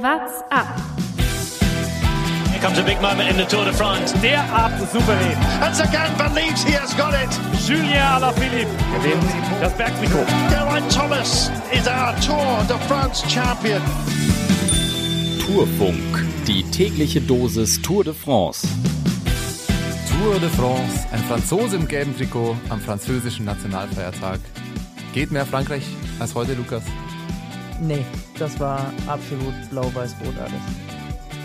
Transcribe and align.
What's 0.00 0.42
up? 0.52 0.68
Here 2.50 2.60
comes 2.60 2.78
a 2.78 2.84
big 2.84 3.02
moment 3.02 3.30
in 3.30 3.36
the 3.36 3.44
Tour 3.44 3.64
de 3.64 3.72
France. 3.72 4.12
Derart 4.22 4.78
souverän. 4.92 5.36
And 5.60 5.74
Sagan 5.74 6.16
believes 6.16 6.62
he 6.62 6.70
has 6.74 6.94
got 6.94 7.14
it. 7.14 7.28
Julien 7.66 8.00
Alaphilippe 8.00 8.70
gewinnt 8.94 9.24
das 9.60 9.72
Bergtrikot. 9.76 10.24
Geraint 10.50 10.88
Thomas 10.88 11.50
is 11.72 11.88
our 11.88 12.14
Tour 12.20 12.64
de 12.68 12.78
France 12.86 13.24
champion. 13.28 13.82
Tourfunk, 15.44 16.24
die 16.46 16.62
tägliche 16.70 17.20
Dosis 17.20 17.82
Tour 17.82 18.04
de 18.04 18.14
France. 18.14 18.68
Tour 20.08 20.38
de 20.38 20.48
France, 20.50 21.08
ein 21.10 21.24
Franzose 21.24 21.74
im 21.74 21.88
gelben 21.88 22.16
Trikot 22.16 22.54
am 22.68 22.80
französischen 22.80 23.46
Nationalfeiertag. 23.46 24.38
Geht 25.12 25.32
mehr 25.32 25.44
Frankreich 25.44 25.82
als 26.20 26.36
heute, 26.36 26.54
Lukas? 26.54 26.84
Nee, 27.80 28.04
das 28.38 28.58
war 28.58 28.92
absolut 29.06 29.54
blau-weiß-rot 29.70 30.34
alles. 30.38 30.60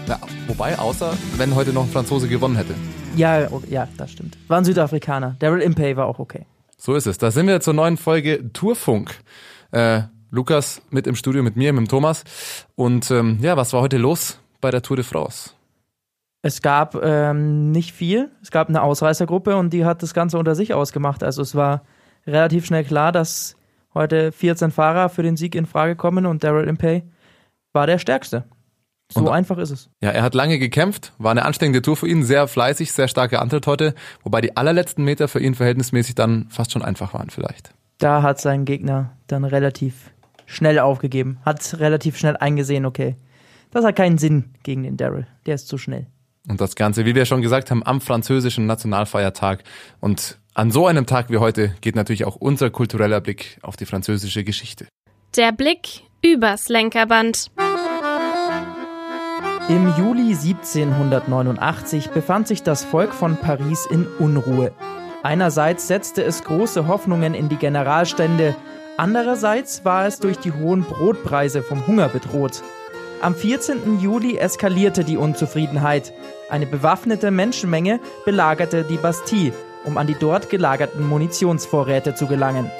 Na, 0.08 0.20
wobei, 0.48 0.77
außer 0.77 1.13
wenn 1.38 1.53
heute 1.53 1.71
noch 1.71 1.84
ein 1.84 1.89
Franzose 1.89 2.27
gewonnen 2.27 2.55
hätte. 2.55 2.73
Ja, 3.16 3.48
ja, 3.70 3.88
das 3.98 4.12
stimmt. 4.12 4.38
War 4.48 4.58
ein 4.58 4.66
Südafrikaner. 4.66 5.35
Daryl 5.39 5.61
Impey 5.61 5.95
war 5.95 6.08
auch 6.08 6.20
okay. 6.20 6.45
So 6.77 6.95
ist 6.95 7.05
es. 7.05 7.17
Da 7.17 7.31
sind 7.31 7.48
wir 7.48 7.61
zur 7.61 7.73
neuen 7.73 7.98
Folge 7.98 8.52
Tourfunk. 8.52 9.16
Äh, 9.72 10.02
Lukas 10.31 10.81
mit 10.89 11.05
im 11.05 11.16
Studio 11.16 11.44
mit 11.44 11.55
mir, 11.55 11.72
mit 11.72 11.81
dem 11.81 11.88
Thomas. 11.88 12.23
Und 12.75 13.11
ähm, 13.11 13.38
ja, 13.41 13.55
was 13.55 13.72
war 13.72 13.81
heute 13.81 13.97
los 13.97 14.39
bei 14.59 14.72
der 14.72 14.81
Tour 14.81 14.97
de 14.97 15.05
France? 15.05 15.52
Es 16.41 16.61
gab 16.63 16.95
ähm, 16.95 17.72
nicht 17.72 17.94
viel. 17.94 18.31
Es 18.41 18.50
gab 18.50 18.67
eine 18.67 18.81
Ausreißergruppe 18.81 19.55
und 19.55 19.72
die 19.72 19.86
hat 19.86 20.02
das 20.02 20.13
Ganze 20.16 20.39
unter 20.39 20.55
sich 20.55 20.73
ausgemacht. 20.73 21.23
Also 21.23 21.44
es 21.44 21.53
war 21.53 21.84
relativ 22.25 22.66
schnell 22.66 22.84
klar, 22.84 23.11
dass 23.11 23.55
heute 23.93 24.31
14 24.31 24.71
Fahrer 24.71 25.09
für 25.09 25.23
den 25.23 25.38
Sieg 25.38 25.55
in 25.55 25.65
Frage 25.65 25.95
kommen 25.95 26.25
und 26.25 26.43
Daryl 26.43 26.67
Impey 26.67 27.03
war 27.73 27.88
der 27.88 27.99
stärkste. 27.99 28.45
So 29.11 29.21
Und- 29.21 29.29
einfach 29.29 29.57
ist 29.57 29.69
es. 29.69 29.89
Ja, 30.02 30.09
er 30.09 30.23
hat 30.23 30.33
lange 30.33 30.57
gekämpft, 30.59 31.13
war 31.17 31.31
eine 31.31 31.45
anstrengende 31.45 31.81
Tour 31.81 31.95
für 31.97 32.08
ihn, 32.08 32.23
sehr 32.23 32.47
fleißig, 32.47 32.91
sehr 32.94 33.08
starker 33.08 33.41
Antritt 33.41 33.67
heute, 33.67 33.94
wobei 34.23 34.41
die 34.41 34.58
allerletzten 34.58 35.03
Meter 35.03 35.27
für 35.27 35.39
ihn 35.39 35.53
verhältnismäßig 35.55 36.16
dann 36.16 36.47
fast 36.50 36.72
schon 36.72 36.81
einfach 36.81 37.13
waren 37.13 37.30
vielleicht. 37.30 37.73
Da 38.00 38.22
hat 38.23 38.39
sein 38.41 38.66
Gegner 38.66 39.16
dann 39.27 39.44
relativ 39.45 40.11
schnell 40.45 40.80
aufgegeben. 40.80 41.38
Hat 41.45 41.80
relativ 41.80 42.17
schnell 42.17 42.38
eingesehen, 42.38 42.85
okay, 42.85 43.16
das 43.72 43.85
hat 43.85 43.95
keinen 43.95 44.17
Sinn 44.17 44.53
gegen 44.63 44.83
den 44.83 44.97
Daryl. 44.97 45.28
Der 45.45 45.55
ist 45.55 45.67
zu 45.67 45.78
schnell. 45.78 46.07
Und 46.50 46.59
das 46.59 46.75
Ganze, 46.75 47.05
wie 47.05 47.16
wir 47.16 47.25
schon 47.25 47.41
gesagt 47.41 47.72
haben, 47.72 47.83
am 47.85 48.02
französischen 48.02 48.66
Nationalfeiertag. 48.66 49.63
Und 50.02 50.39
an 50.54 50.72
so 50.72 50.86
einem 50.88 51.06
Tag 51.06 51.30
wie 51.30 51.38
heute 51.38 51.73
geht 51.82 51.96
natürlich 51.96 52.26
auch 52.26 52.36
unser 52.36 52.70
kultureller 52.70 53.22
Blick 53.22 53.58
auf 53.62 53.76
die 53.76 53.86
französische 53.86 54.44
Geschichte. 54.44 54.88
Der 55.36 55.52
Blick 55.52 56.04
übers 56.23 56.70
Lenkerband. 56.70 57.48
Im 59.70 59.94
Juli 59.98 60.34
1789 60.34 62.09
befand 62.09 62.48
sich 62.48 62.64
das 62.64 62.84
Volk 62.84 63.14
von 63.14 63.38
Paris 63.38 63.88
in 63.90 64.06
Unruhe. 64.20 64.74
Einerseits 65.24 65.88
setzte 65.88 66.24
es 66.24 66.44
große 66.44 66.88
Hoffnungen 66.88 67.34
in 67.34 67.48
die 67.48 67.56
Generalstände, 67.56 68.56
andererseits 68.98 69.86
war 69.86 70.06
es 70.06 70.20
durch 70.20 70.38
die 70.38 70.52
hohen 70.52 70.84
Brotpreise 70.84 71.64
vom 71.64 71.88
Hunger 71.88 72.09
bedroht. 72.09 72.62
Am 73.22 73.34
14. 73.34 74.02
Juli 74.02 74.38
eskalierte 74.38 75.06
die 75.06 75.16
Unzufriedenheit. 75.16 76.14
Eine 76.50 76.66
bewaffnete 76.66 77.31
Menschenmenge 77.31 78.02
belagerte 78.26 78.84
die 78.84 78.98
Bastille, 78.98 79.54
um 79.86 79.98
an 79.98 80.08
die 80.08 80.16
dort 80.16 80.50
gelagerten 80.50 81.08
Munitionsvorräte 81.08 82.16
zu 82.16 82.28
gelangen. 82.28 82.72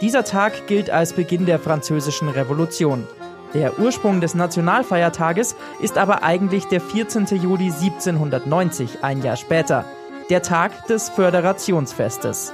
Dieser 0.00 0.24
Tag 0.24 0.66
gilt 0.66 0.90
als 0.90 1.12
Beginn 1.12 1.46
der 1.46 1.58
französischen 1.58 2.28
Revolution. 2.28 3.06
Der 3.54 3.78
Ursprung 3.78 4.20
des 4.20 4.34
Nationalfeiertages 4.34 5.54
ist 5.80 5.98
aber 5.98 6.22
eigentlich 6.22 6.64
der 6.66 6.80
14. 6.80 7.26
Juli 7.26 7.66
1790, 7.66 9.02
ein 9.02 9.22
Jahr 9.22 9.36
später, 9.36 9.84
der 10.30 10.42
Tag 10.42 10.86
des 10.86 11.10
Föderationsfestes. 11.10 12.52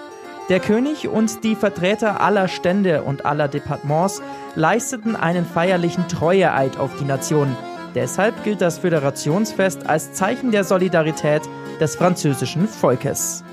Der 0.49 0.61
König 0.61 1.09
und 1.09 1.44
die 1.44 1.55
Vertreter 1.55 2.21
aller 2.21 2.49
Stände 2.49 3.03
und 3.03 3.27
aller 3.27 3.49
Departements 3.49 4.22
leisteten 4.55 5.15
einen 5.15 5.44
feierlichen 5.44 6.09
Treueeid 6.09 6.78
auf 6.78 6.91
die 6.99 7.05
Nation. 7.05 7.56
Deshalb 7.94 8.43
gilt 8.44 8.61
das 8.61 8.78
Föderationsfest 8.78 9.87
als 9.87 10.12
Zeichen 10.15 10.50
der 10.50 10.65
Solidarität 10.65 11.43
des 11.81 11.97
französischen 11.97 12.66
Volkes. 12.66 13.44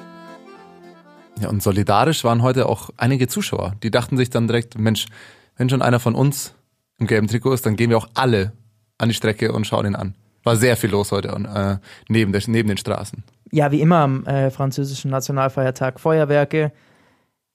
Ja, 1.40 1.50
und 1.50 1.62
solidarisch 1.62 2.24
waren 2.24 2.42
heute 2.42 2.68
auch 2.68 2.90
einige 2.98 3.28
Zuschauer. 3.28 3.76
Die 3.84 3.92
dachten 3.92 4.18
sich 4.18 4.30
dann 4.30 4.48
direkt, 4.48 4.78
Mensch, 4.78 5.06
wenn 5.58 5.70
schon 5.70 5.82
einer 5.82 6.00
von 6.00 6.16
uns 6.16 6.56
im 6.98 7.08
gelben 7.08 7.28
Trikot 7.28 7.54
ist, 7.54 7.66
dann 7.66 7.76
gehen 7.76 7.90
wir 7.90 7.98
auch 7.98 8.08
alle 8.14 8.54
an 8.98 9.10
die 9.10 9.16
Strecke 9.16 9.52
und 9.52 9.68
schauen 9.68 9.86
ihn 9.86 9.96
an. 9.96 10.16
War 10.44 10.56
sehr 10.56 10.78
viel 10.78 10.92
los 10.92 11.12
heute 11.12 11.30
äh, 11.30 11.78
neben, 12.08 12.32
der, 12.32 12.42
neben 12.48 12.70
den 12.70 12.78
Straßen. 12.78 13.24
Ja, 13.52 13.72
wie 13.72 13.82
immer 13.82 13.98
am 13.98 14.26
äh, 14.26 14.52
französischen 14.52 15.12
Nationalfeiertag 15.12 16.00
Feuerwerke. 16.00 16.72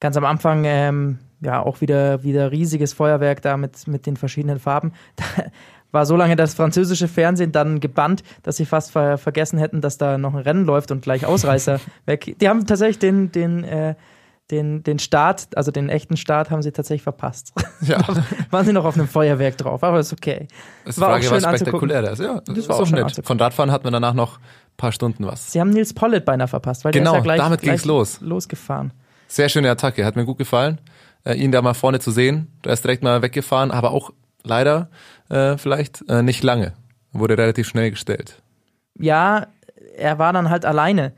Ganz 0.01 0.17
am 0.17 0.25
Anfang 0.25 0.65
ähm, 0.65 1.19
ja 1.41 1.63
auch 1.63 1.81
wieder 1.81 2.23
wieder 2.23 2.51
riesiges 2.51 2.93
Feuerwerk 2.93 3.43
da 3.43 3.57
mit 3.57 3.87
mit 3.89 4.07
den 4.07 4.17
verschiedenen 4.17 4.59
Farben. 4.59 4.93
Da 5.93 5.99
war 5.99 6.07
so 6.07 6.15
lange 6.15 6.37
das 6.37 6.55
französische 6.55 7.09
Fernsehen 7.09 7.51
dann 7.51 7.81
gebannt, 7.81 8.23
dass 8.45 8.57
sie 8.57 8.65
fast 8.65 8.93
ver 8.93 9.19
vergessen 9.19 9.59
hätten, 9.59 9.81
dass 9.81 9.99
da 9.99 10.19
noch 10.19 10.35
ein 10.35 10.41
Rennen 10.41 10.65
läuft 10.65 10.93
und 10.93 11.03
gleich 11.03 11.27
Ausreißer 11.27 11.81
weg. 12.07 12.37
Die 12.41 12.49
haben 12.49 12.65
tatsächlich 12.65 13.01
den 13.01 13.33
den 13.33 13.65
äh, 13.65 13.97
den, 14.53 14.83
den 14.83 14.99
Start, 14.99 15.57
also 15.57 15.71
den 15.71 15.89
echten 15.89 16.17
Start, 16.17 16.51
haben 16.51 16.63
sie 16.63 16.73
tatsächlich 16.73 17.03
verpasst. 17.03 17.53
Ja. 17.83 17.99
Waren 18.51 18.67
sie 18.67 18.75
noch 18.75 18.85
auf 18.85 18.95
einem 18.95 19.09
Feuerwerk 19.09 19.57
drauf, 19.57 19.83
aber 19.83 20.01
ist 20.01 20.13
okay. 20.13 20.49
Das 20.85 20.97
ist 20.97 21.01
War 21.01 21.09
auch 21.09 21.13
Frage, 21.13 21.25
schön 21.25 21.37
was 21.39 21.45
anzugucken. 21.45 21.89
spektakulär 21.89 22.13
ist. 22.13 22.19
Ja, 22.21 22.41
das, 22.45 22.59
ist 22.59 22.69
war 22.69 22.77
auch 22.77 22.81
auch 22.83 22.87
schön 22.87 23.03
nett. 23.03 23.21
Von 23.25 23.41
Radfahren 23.41 23.73
hat 23.73 23.85
man 23.85 23.93
danach 23.95 24.13
noch 24.13 24.37
ein 24.39 24.43
paar 24.77 24.93
Stunden 24.93 25.27
was. 25.27 25.51
Sie 25.51 25.61
haben 25.63 25.71
Nils 25.71 25.95
Pollitt 25.95 26.27
beinahe 26.27 26.47
verpasst, 26.47 26.85
weil 26.85 26.93
Genau, 26.93 27.13
der 27.13 27.21
ist 27.21 27.25
ja 27.27 27.35
gleich, 27.35 27.39
damit 27.39 27.61
ging's 27.63 27.83
gleich 27.83 27.85
los. 27.87 28.21
losgefahren. 28.21 28.93
Sehr 29.29 29.49
schöne 29.49 29.71
Attacke, 29.71 30.05
hat 30.05 30.15
mir 30.15 30.27
gut 30.27 30.37
gefallen, 30.37 30.79
äh, 31.25 31.35
ihn 31.35 31.53
da 31.53 31.63
mal 31.63 31.75
vorne 31.75 32.01
zu 32.01 32.11
sehen. 32.11 32.49
Der 32.65 32.73
ist 32.73 32.85
direkt 32.85 33.03
mal 33.03 33.23
weggefahren, 33.23 33.71
aber 33.71 33.91
auch 33.91 34.11
leider 34.43 34.91
äh, 35.29 35.57
vielleicht 35.57 36.09
äh, 36.09 36.23
nicht 36.23 36.43
lange. 36.43 36.73
Wurde 37.13 37.37
relativ 37.37 37.69
schnell 37.69 37.91
gestellt. 37.91 38.43
ja, 38.99 39.47
er 39.97 40.19
war 40.19 40.33
dann 40.33 40.49
halt 40.51 40.65
alleine. 40.65 41.13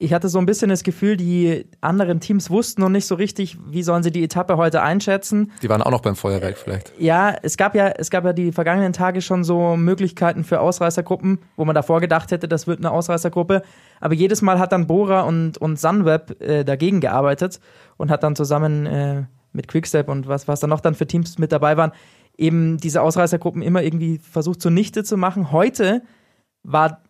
Ich 0.00 0.14
hatte 0.14 0.28
so 0.28 0.38
ein 0.38 0.46
bisschen 0.46 0.70
das 0.70 0.84
Gefühl, 0.84 1.16
die 1.16 1.66
anderen 1.80 2.20
Teams 2.20 2.50
wussten 2.50 2.82
noch 2.82 2.88
nicht 2.88 3.06
so 3.06 3.16
richtig, 3.16 3.58
wie 3.66 3.82
sollen 3.82 4.04
sie 4.04 4.12
die 4.12 4.22
Etappe 4.22 4.56
heute 4.56 4.80
einschätzen. 4.80 5.50
Die 5.60 5.68
waren 5.68 5.82
auch 5.82 5.90
noch 5.90 6.02
beim 6.02 6.14
Feuerwerk 6.14 6.56
vielleicht. 6.56 6.92
Ja, 7.00 7.34
es 7.42 7.56
gab 7.56 7.74
ja, 7.74 7.88
es 7.88 8.08
gab 8.08 8.24
ja 8.24 8.32
die 8.32 8.52
vergangenen 8.52 8.92
Tage 8.92 9.20
schon 9.20 9.42
so 9.42 9.76
Möglichkeiten 9.76 10.44
für 10.44 10.60
Ausreißergruppen, 10.60 11.40
wo 11.56 11.64
man 11.64 11.74
davor 11.74 12.00
gedacht 12.00 12.30
hätte, 12.30 12.46
das 12.46 12.68
wird 12.68 12.78
eine 12.78 12.92
Ausreißergruppe. 12.92 13.62
Aber 13.98 14.14
jedes 14.14 14.40
Mal 14.40 14.60
hat 14.60 14.70
dann 14.70 14.86
Bora 14.86 15.22
und, 15.22 15.58
und 15.58 15.80
Sunweb 15.80 16.40
äh, 16.40 16.64
dagegen 16.64 17.00
gearbeitet 17.00 17.58
und 17.96 18.08
hat 18.08 18.22
dann 18.22 18.36
zusammen 18.36 18.86
äh, 18.86 19.24
mit 19.52 19.66
Quickstep 19.66 20.08
und 20.08 20.28
was, 20.28 20.46
was 20.46 20.60
da 20.60 20.68
noch 20.68 20.80
dann 20.80 20.94
für 20.94 21.08
Teams 21.08 21.38
mit 21.38 21.50
dabei 21.50 21.76
waren, 21.76 21.90
eben 22.36 22.78
diese 22.78 23.02
Ausreißergruppen 23.02 23.62
immer 23.62 23.82
irgendwie 23.82 24.18
versucht 24.18 24.62
zunichte 24.62 25.02
zu 25.02 25.16
machen. 25.16 25.50
Heute 25.50 26.02
war 26.62 27.02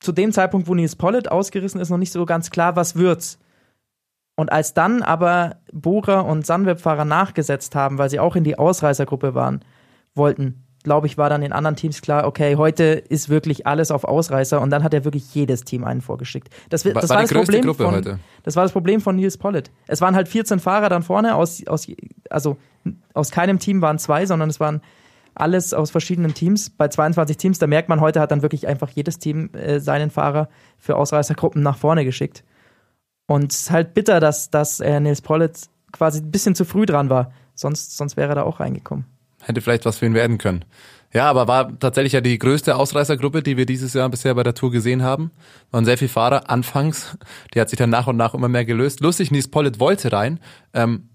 zu 0.00 0.12
dem 0.12 0.32
Zeitpunkt, 0.32 0.68
wo 0.68 0.74
Nils 0.74 0.96
Pollitt 0.96 1.30
ausgerissen 1.30 1.80
ist, 1.80 1.90
noch 1.90 1.98
nicht 1.98 2.12
so 2.12 2.24
ganz 2.26 2.50
klar, 2.50 2.76
was 2.76 2.96
wird's. 2.96 3.38
Und 4.36 4.52
als 4.52 4.72
dann 4.72 5.02
aber 5.02 5.56
Bora 5.72 6.20
und 6.20 6.46
Sunweb-Fahrer 6.46 7.04
nachgesetzt 7.04 7.74
haben, 7.74 7.98
weil 7.98 8.08
sie 8.08 8.20
auch 8.20 8.36
in 8.36 8.44
die 8.44 8.56
Ausreißergruppe 8.56 9.34
waren, 9.34 9.64
wollten, 10.14 10.62
glaube 10.84 11.08
ich, 11.08 11.18
war 11.18 11.28
dann 11.28 11.40
den 11.40 11.52
anderen 11.52 11.74
Teams 11.74 12.00
klar, 12.00 12.24
okay, 12.24 12.54
heute 12.54 12.84
ist 12.84 13.28
wirklich 13.28 13.66
alles 13.66 13.90
auf 13.90 14.04
Ausreißer 14.04 14.60
und 14.60 14.70
dann 14.70 14.84
hat 14.84 14.94
er 14.94 15.04
wirklich 15.04 15.34
jedes 15.34 15.64
Team 15.64 15.82
einen 15.82 16.00
vorgeschickt. 16.00 16.50
Das, 16.70 16.84
War- 16.84 16.92
das 16.92 17.08
war 17.10 17.16
war, 17.16 17.22
die 17.24 17.28
das 17.28 17.32
größte 17.36 17.52
Problem 17.52 17.64
Gruppe 17.64 17.84
von, 17.84 17.94
heute. 17.96 18.18
Das 18.44 18.54
war 18.54 18.62
das 18.62 18.70
Problem 18.72 19.00
von 19.00 19.16
Nils 19.16 19.36
Pollitt. 19.38 19.72
Es 19.88 20.00
waren 20.00 20.14
halt 20.14 20.28
14 20.28 20.60
Fahrer 20.60 20.88
dann 20.88 21.02
vorne 21.02 21.34
aus, 21.34 21.66
aus 21.66 21.88
also 22.30 22.56
aus 23.14 23.32
keinem 23.32 23.58
Team 23.58 23.82
waren 23.82 23.98
zwei, 23.98 24.24
sondern 24.24 24.48
es 24.50 24.60
waren 24.60 24.80
alles 25.40 25.74
aus 25.74 25.90
verschiedenen 25.90 26.34
Teams. 26.34 26.70
Bei 26.70 26.88
22 26.88 27.36
Teams, 27.36 27.58
da 27.58 27.66
merkt 27.66 27.88
man, 27.88 28.00
heute 28.00 28.20
hat 28.20 28.30
dann 28.30 28.42
wirklich 28.42 28.66
einfach 28.66 28.90
jedes 28.90 29.18
Team 29.18 29.50
äh, 29.54 29.80
seinen 29.80 30.10
Fahrer 30.10 30.48
für 30.78 30.96
Ausreißergruppen 30.96 31.62
nach 31.62 31.76
vorne 31.76 32.04
geschickt. 32.04 32.44
Und 33.26 33.52
es 33.52 33.62
ist 33.62 33.70
halt 33.70 33.94
bitter, 33.94 34.20
dass, 34.20 34.50
dass 34.50 34.80
äh, 34.80 35.00
Nils 35.00 35.20
Pollitt 35.20 35.68
quasi 35.92 36.20
ein 36.20 36.30
bisschen 36.30 36.54
zu 36.54 36.64
früh 36.64 36.86
dran 36.86 37.10
war. 37.10 37.32
Sonst, 37.54 37.96
sonst 37.96 38.16
wäre 38.16 38.30
er 38.30 38.34
da 38.36 38.42
auch 38.42 38.60
reingekommen. 38.60 39.04
Hätte 39.40 39.60
vielleicht 39.60 39.84
was 39.84 39.98
für 39.98 40.06
ihn 40.06 40.14
werden 40.14 40.38
können. 40.38 40.64
Ja, 41.12 41.30
aber 41.30 41.48
war 41.48 41.78
tatsächlich 41.78 42.12
ja 42.12 42.20
die 42.20 42.38
größte 42.38 42.76
Ausreißergruppe, 42.76 43.42
die 43.42 43.56
wir 43.56 43.64
dieses 43.64 43.94
Jahr 43.94 44.08
bisher 44.10 44.34
bei 44.34 44.42
der 44.42 44.54
Tour 44.54 44.70
gesehen 44.70 45.02
haben. 45.02 45.30
Waren 45.70 45.84
sehr 45.84 45.96
viele 45.96 46.10
Fahrer 46.10 46.50
anfangs. 46.50 47.16
Die 47.54 47.60
hat 47.60 47.70
sich 47.70 47.78
dann 47.78 47.90
nach 47.90 48.06
und 48.06 48.16
nach 48.16 48.34
immer 48.34 48.48
mehr 48.48 48.64
gelöst. 48.64 49.00
Lustig, 49.00 49.30
Nies 49.30 49.48
Pollitt 49.48 49.80
wollte 49.80 50.12
rein, 50.12 50.40
ähm, 50.74 51.08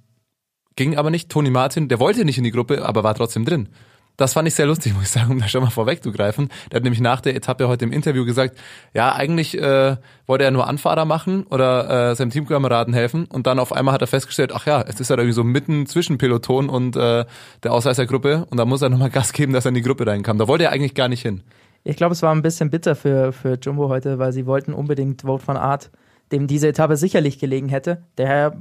ging 0.75 0.97
aber 0.97 1.11
nicht. 1.11 1.29
Tony 1.29 1.51
Martin, 1.51 1.89
der 1.89 1.99
wollte 1.99 2.25
nicht 2.25 2.39
in 2.39 2.43
die 2.43 2.51
Gruppe, 2.51 2.83
aber 2.83 3.03
war 3.03 3.13
trotzdem 3.13 3.45
drin. 3.45 3.69
Das 4.18 4.33
fand 4.33 4.48
ich 4.48 4.54
sehr 4.54 4.68
lustig, 4.68 4.94
muss 4.94 5.04
ich 5.04 5.10
sagen, 5.10 5.31
um 5.31 5.39
da 5.39 5.48
schon 5.48 5.63
mal 5.63 5.71
vorwegzugreifen. 5.71 6.50
Der 6.71 6.77
hat 6.77 6.83
nämlich 6.83 7.01
nach 7.01 7.19
der 7.19 7.36
Etappe 7.36 7.68
heute 7.68 7.86
im 7.86 7.92
Interview 7.92 8.25
gesagt, 8.25 8.57
ja, 8.94 9.13
eigentlich 9.13 9.57
äh, 9.57 9.98
wollte 10.27 10.44
er 10.44 10.51
nur 10.51 10.68
Anfahrer 10.68 11.06
machen 11.06 11.44
oder 11.50 12.12
äh, 12.12 12.15
seinem 12.15 12.30
Teamkameraden 12.30 12.94
helfen 12.94 13.25
und 13.25 13.48
dann 13.48 13.57
auf 13.57 13.74
einmal 13.74 13.94
hat 13.94 14.01
er 14.01 14.07
festgestellt, 14.07 14.51
ach 14.54 14.68
ja, 14.68 14.81
es 14.81 15.00
ist 15.00 15.10
ja 15.10 15.15
irgendwie 15.15 15.33
so 15.33 15.44
mitten 15.44 15.88
zwischen 15.88 16.19
Peloton 16.19 16.69
und 16.69 16.95
äh, 16.95 17.25
der 17.63 17.74
Ausreißergruppe 17.74 18.45
und 18.50 18.57
da 18.57 18.65
muss 18.65 18.83
er 18.83 18.89
nochmal 18.89 19.10
Gas 19.10 19.33
geben, 19.33 19.54
dass 19.54 19.65
er 19.65 19.69
in 19.69 19.75
die 19.75 19.81
Gruppe 19.81 20.06
reinkam. 20.06 20.38
Da 20.38 20.48
wollte 20.48 20.65
er 20.65 20.71
eigentlich 20.71 20.94
gar 20.94 21.07
nicht 21.07 21.21
hin. 21.24 21.42
Ich 21.83 21.98
glaube, 21.98 22.13
es 22.13 22.21
war 22.21 22.33
ein 22.33 22.42
bisschen 22.42 22.69
bitter 22.69 22.95
für, 22.95 23.33
für 23.33 23.57
Jumbo 23.62 23.89
heute, 23.89 24.19
weil 24.19 24.31
sie 24.31 24.45
wollten 24.45 24.74
unbedingt 24.74 25.24
Vote 25.24 25.45
van 25.45 25.57
Art, 25.57 25.89
dem 26.31 26.48
diese 26.48 26.68
Etappe 26.68 26.98
sicherlich 26.98 27.39
gelegen 27.39 27.68
hätte. 27.68 28.04
Der 28.18 28.56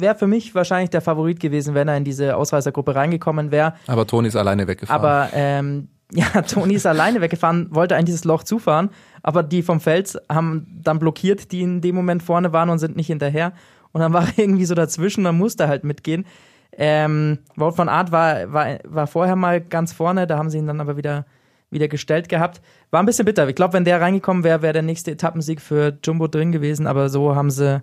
wäre 0.00 0.14
für 0.14 0.26
mich 0.26 0.54
wahrscheinlich 0.54 0.90
der 0.90 1.00
Favorit 1.00 1.40
gewesen, 1.40 1.74
wenn 1.74 1.88
er 1.88 1.96
in 1.96 2.04
diese 2.04 2.36
Ausreißergruppe 2.36 2.94
reingekommen 2.94 3.50
wäre. 3.50 3.74
Aber 3.86 4.06
Toni 4.06 4.28
ist 4.28 4.36
alleine 4.36 4.66
weggefahren. 4.66 5.00
Aber 5.00 5.28
ähm, 5.32 5.88
ja, 6.12 6.42
Toni 6.42 6.74
ist 6.74 6.86
alleine 6.86 7.20
weggefahren, 7.20 7.68
wollte 7.74 7.94
eigentlich 7.94 8.06
dieses 8.06 8.24
Loch 8.24 8.42
zufahren, 8.42 8.90
aber 9.22 9.42
die 9.42 9.62
vom 9.62 9.80
Fels 9.80 10.18
haben 10.30 10.80
dann 10.82 10.98
blockiert, 10.98 11.52
die 11.52 11.62
in 11.62 11.80
dem 11.80 11.94
Moment 11.94 12.22
vorne 12.22 12.52
waren 12.52 12.70
und 12.70 12.78
sind 12.78 12.96
nicht 12.96 13.08
hinterher. 13.08 13.52
Und 13.92 14.00
dann 14.00 14.12
war 14.12 14.22
er 14.22 14.38
irgendwie 14.38 14.64
so 14.64 14.74
dazwischen, 14.74 15.24
dann 15.24 15.36
musste 15.36 15.64
er 15.64 15.68
halt 15.68 15.84
mitgehen. 15.84 16.24
Ähm, 16.72 17.38
Wout 17.56 17.72
von 17.72 17.88
Art 17.88 18.12
war, 18.12 18.52
war, 18.52 18.78
war 18.84 19.06
vorher 19.06 19.36
mal 19.36 19.60
ganz 19.60 19.92
vorne, 19.92 20.26
da 20.26 20.38
haben 20.38 20.50
sie 20.50 20.58
ihn 20.58 20.66
dann 20.66 20.80
aber 20.80 20.96
wieder, 20.96 21.26
wieder 21.70 21.88
gestellt 21.88 22.28
gehabt. 22.28 22.60
War 22.90 23.00
ein 23.02 23.06
bisschen 23.06 23.24
bitter. 23.24 23.48
Ich 23.48 23.56
glaube, 23.56 23.72
wenn 23.72 23.84
der 23.84 24.00
reingekommen 24.00 24.44
wäre, 24.44 24.62
wäre 24.62 24.74
der 24.74 24.82
nächste 24.82 25.10
Etappensieg 25.10 25.60
für 25.60 25.98
Jumbo 26.04 26.28
drin 26.28 26.52
gewesen, 26.52 26.86
aber 26.86 27.08
so 27.08 27.34
haben 27.34 27.50
sie 27.50 27.82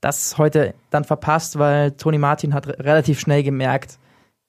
das 0.00 0.38
heute 0.38 0.74
dann 0.90 1.04
verpasst, 1.04 1.58
weil 1.58 1.92
Toni 1.92 2.18
Martin 2.18 2.54
hat 2.54 2.66
relativ 2.68 3.20
schnell 3.20 3.42
gemerkt, 3.42 3.98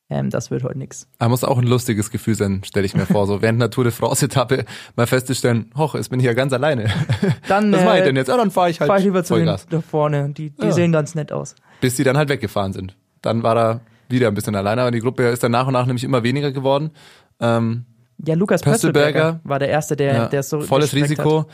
ähm, 0.10 0.30
das 0.30 0.52
wird 0.52 0.64
heute 0.64 0.78
nichts. 0.78 1.08
Aber 1.20 1.30
muss 1.30 1.44
auch 1.46 1.58
ein 1.58 1.66
lustiges 1.66 2.12
Gefühl 2.12 2.36
sein, 2.36 2.64
stelle 2.66 2.86
ich 2.86 2.94
mir 2.96 3.06
vor. 3.06 3.28
So 3.28 3.42
während 3.42 3.62
einer 3.62 3.70
Tour 3.70 3.86
de 3.86 3.94
France-Etappe 3.94 4.66
mal 4.98 5.08
festzustellen, 5.08 5.72
hoch, 5.78 5.96
jetzt 5.96 6.10
bin 6.10 6.20
ich 6.20 6.26
ja 6.26 6.34
ganz 6.34 6.52
alleine. 6.52 6.90
Dann, 7.48 7.72
Was 7.72 7.82
äh, 7.82 7.86
mache 7.86 7.98
ich 8.00 8.04
denn 8.04 8.16
jetzt? 8.18 8.28
Ja, 8.28 8.36
dann 8.38 8.52
fahre 8.52 8.70
ich 8.70 8.80
halt 8.82 8.90
Fahr 8.90 8.98
ich 8.98 9.06
lieber 9.06 9.24
zu 9.24 9.36
den 9.36 9.46
da 9.46 9.58
vorne. 9.82 10.30
Die, 10.34 10.50
die 10.50 10.66
Ja. 10.66 10.72
sehen 10.74 10.92
ganz 10.92 11.16
nett 11.16 11.32
aus. 11.32 11.56
Bis 11.80 11.96
die 11.96 12.04
dann 12.04 12.18
halt 12.18 12.28
weggefahren 12.30 12.74
sind. 12.74 12.98
Dann 13.22 13.44
war 13.44 13.58
er 13.58 13.82
wieder 14.10 14.28
ein 14.28 14.34
bisschen 14.34 14.56
alleine, 14.56 14.82
aber 14.82 14.92
die 14.92 15.00
Gruppe 15.00 15.24
ist 15.30 15.44
dann 15.44 15.52
nach 15.54 15.68
und 15.68 15.74
nach 15.74 15.86
nämlich 15.86 16.04
immer 16.04 16.24
weniger 16.24 16.52
geworden. 16.52 16.92
Ähm, 17.40 17.86
Ja, 18.26 18.36
Lukas. 18.36 18.62
Pöstelberger 18.62 19.40
war 19.46 19.60
der 19.60 19.70
Erste, 19.70 19.96
der, 19.96 20.14
ja, 20.14 20.28
der 20.28 20.44
so 20.44 20.60
volles 20.62 20.94
Risiko, 20.94 21.40
Hat. 21.40 21.48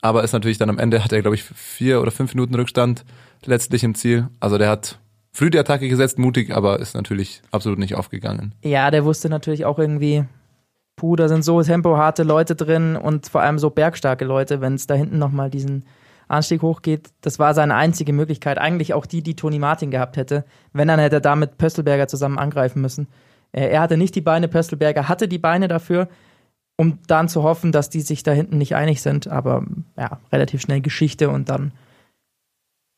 aber 0.00 0.24
ist 0.24 0.32
natürlich 0.32 0.58
dann 0.58 0.68
am 0.70 0.78
Ende 0.78 1.04
hat 1.04 1.12
er 1.12 1.20
glaube 1.22 1.36
ich 1.36 1.44
vier 1.44 2.02
oder 2.02 2.10
fünf 2.10 2.34
Minuten 2.34 2.54
Rückstand 2.56 3.04
letztlich 3.46 3.84
im 3.84 3.94
Ziel. 3.94 4.28
Also 4.40 4.58
der 4.58 4.68
hat 4.70 4.98
früh 5.32 5.50
die 5.50 5.58
Attacke 5.58 5.88
gesetzt, 5.88 6.18
mutig, 6.18 6.54
aber 6.54 6.78
ist 6.80 6.94
natürlich 6.94 7.42
absolut 7.50 7.78
nicht 7.78 7.94
aufgegangen. 7.94 8.54
Ja, 8.62 8.90
der 8.90 9.04
wusste 9.04 9.28
natürlich 9.28 9.64
auch 9.64 9.78
irgendwie, 9.78 10.24
puh, 10.96 11.16
da 11.16 11.28
sind 11.28 11.42
so 11.44 11.62
tempoharte 11.62 12.22
Leute 12.22 12.54
drin 12.54 12.96
und 12.96 13.28
vor 13.28 13.40
allem 13.42 13.58
so 13.58 13.70
bergstarke 13.70 14.24
Leute, 14.24 14.60
wenn 14.60 14.74
es 14.74 14.86
da 14.86 14.94
hinten 14.94 15.18
nochmal 15.18 15.50
diesen 15.50 15.84
Anstieg 16.28 16.62
hochgeht. 16.62 17.10
Das 17.20 17.38
war 17.38 17.54
seine 17.54 17.74
einzige 17.74 18.12
Möglichkeit. 18.12 18.58
Eigentlich 18.58 18.94
auch 18.94 19.06
die, 19.06 19.22
die 19.22 19.36
Toni 19.36 19.58
Martin 19.58 19.90
gehabt 19.90 20.16
hätte. 20.16 20.44
Wenn, 20.72 20.88
dann 20.88 21.00
hätte 21.00 21.16
er 21.16 21.20
da 21.20 21.36
mit 21.36 21.58
Pöstelberger 21.58 22.08
zusammen 22.08 22.38
angreifen 22.38 22.80
müssen. 22.80 23.08
Äh, 23.52 23.68
Er 23.68 23.80
hatte 23.80 23.96
nicht 23.96 24.14
die 24.14 24.20
Beine, 24.22 24.48
Pöstelberger 24.48 25.08
hatte 25.08 25.28
die 25.28 25.38
Beine 25.38 25.68
dafür, 25.68 26.08
um 26.76 26.98
dann 27.06 27.28
zu 27.28 27.42
hoffen, 27.42 27.70
dass 27.70 27.90
die 27.90 28.00
sich 28.00 28.22
da 28.22 28.32
hinten 28.32 28.56
nicht 28.58 28.74
einig 28.74 29.02
sind. 29.02 29.28
Aber 29.28 29.64
ja, 29.98 30.20
relativ 30.32 30.62
schnell 30.62 30.80
Geschichte 30.80 31.28
und 31.28 31.48
dann 31.50 31.72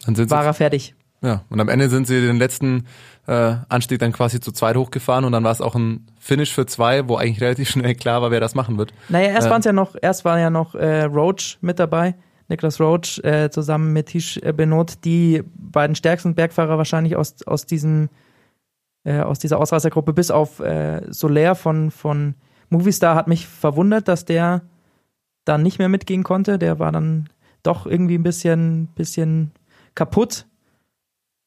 Dann 0.07 0.15
sind 0.15 0.31
war 0.31 0.45
er 0.45 0.55
fertig. 0.55 0.95
ja, 1.23 1.43
und 1.49 1.61
am 1.61 1.69
Ende 1.69 1.89
sind 1.89 2.07
sie 2.07 2.21
den 2.21 2.37
letzten 2.37 2.87
äh, 3.27 3.57
Anstieg 3.69 3.99
dann 3.99 4.13
quasi 4.13 4.41
zu 4.41 4.53
zweit 4.53 4.77
hochgefahren 4.77 5.25
und 5.25 5.33
dann 5.33 5.45
war 5.45 5.53
es 5.53 5.61
auch 5.61 5.75
ein 5.75 6.07
Finish 6.19 6.53
für 6.53 6.67
zwei, 6.67 7.09
wo 7.09 7.17
eigentlich 7.17 7.41
relativ 7.41 7.69
schnell 7.71 7.95
klar 7.95 8.23
war, 8.23 8.31
wer 8.31 8.41
das 8.41 8.55
machen 8.55 8.79
wird. 8.79 8.93
Naja, 9.09 9.29
erst 9.29 9.47
Äh, 9.47 9.51
waren 9.51 9.61
es 9.61 9.65
ja 9.65 9.73
noch, 9.73 9.97
erst 10.01 10.25
war 10.25 10.39
ja 10.39 10.51
noch 10.51 10.75
äh, 10.75 11.05
Roach 11.05 11.59
mit 11.61 11.79
dabei, 11.79 12.15
Niklas 12.49 12.81
Roach 12.81 13.21
äh, 13.25 13.51
zusammen 13.51 13.93
mit 13.93 14.07
Tish 14.07 14.39
äh, 14.39 14.53
Benot, 14.53 15.05
die 15.05 15.43
beiden 15.57 15.97
stärksten 15.97 16.35
Bergfahrer 16.35 16.79
wahrscheinlich 16.79 17.17
aus, 17.17 17.43
aus 17.47 17.67
diesem 17.67 18.09
äh, 19.05 19.21
aus 19.21 19.39
dieser 19.39 19.61
Ausreißergruppe, 19.61 20.13
bis 20.13 20.31
auf 20.31 20.61
äh, 20.61 21.03
Soler 21.11 21.55
von, 21.55 21.91
von 21.91 22.35
Movistar 22.71 23.15
hat 23.15 23.29
mich 23.29 23.47
verwundert, 23.47 24.09
dass 24.09 24.25
der 24.25 24.63
dann 25.45 25.63
nicht 25.63 25.79
mehr 25.79 25.91
mitgehen 25.91 26.23
konnte. 26.23 26.59
Der 26.59 26.79
war 26.79 26.91
dann 26.91 27.29
doch 27.63 27.87
irgendwie 27.87 28.17
ein 28.17 28.23
bisschen, 28.23 28.89
bisschen 28.95 29.53
kaputt. 29.95 30.47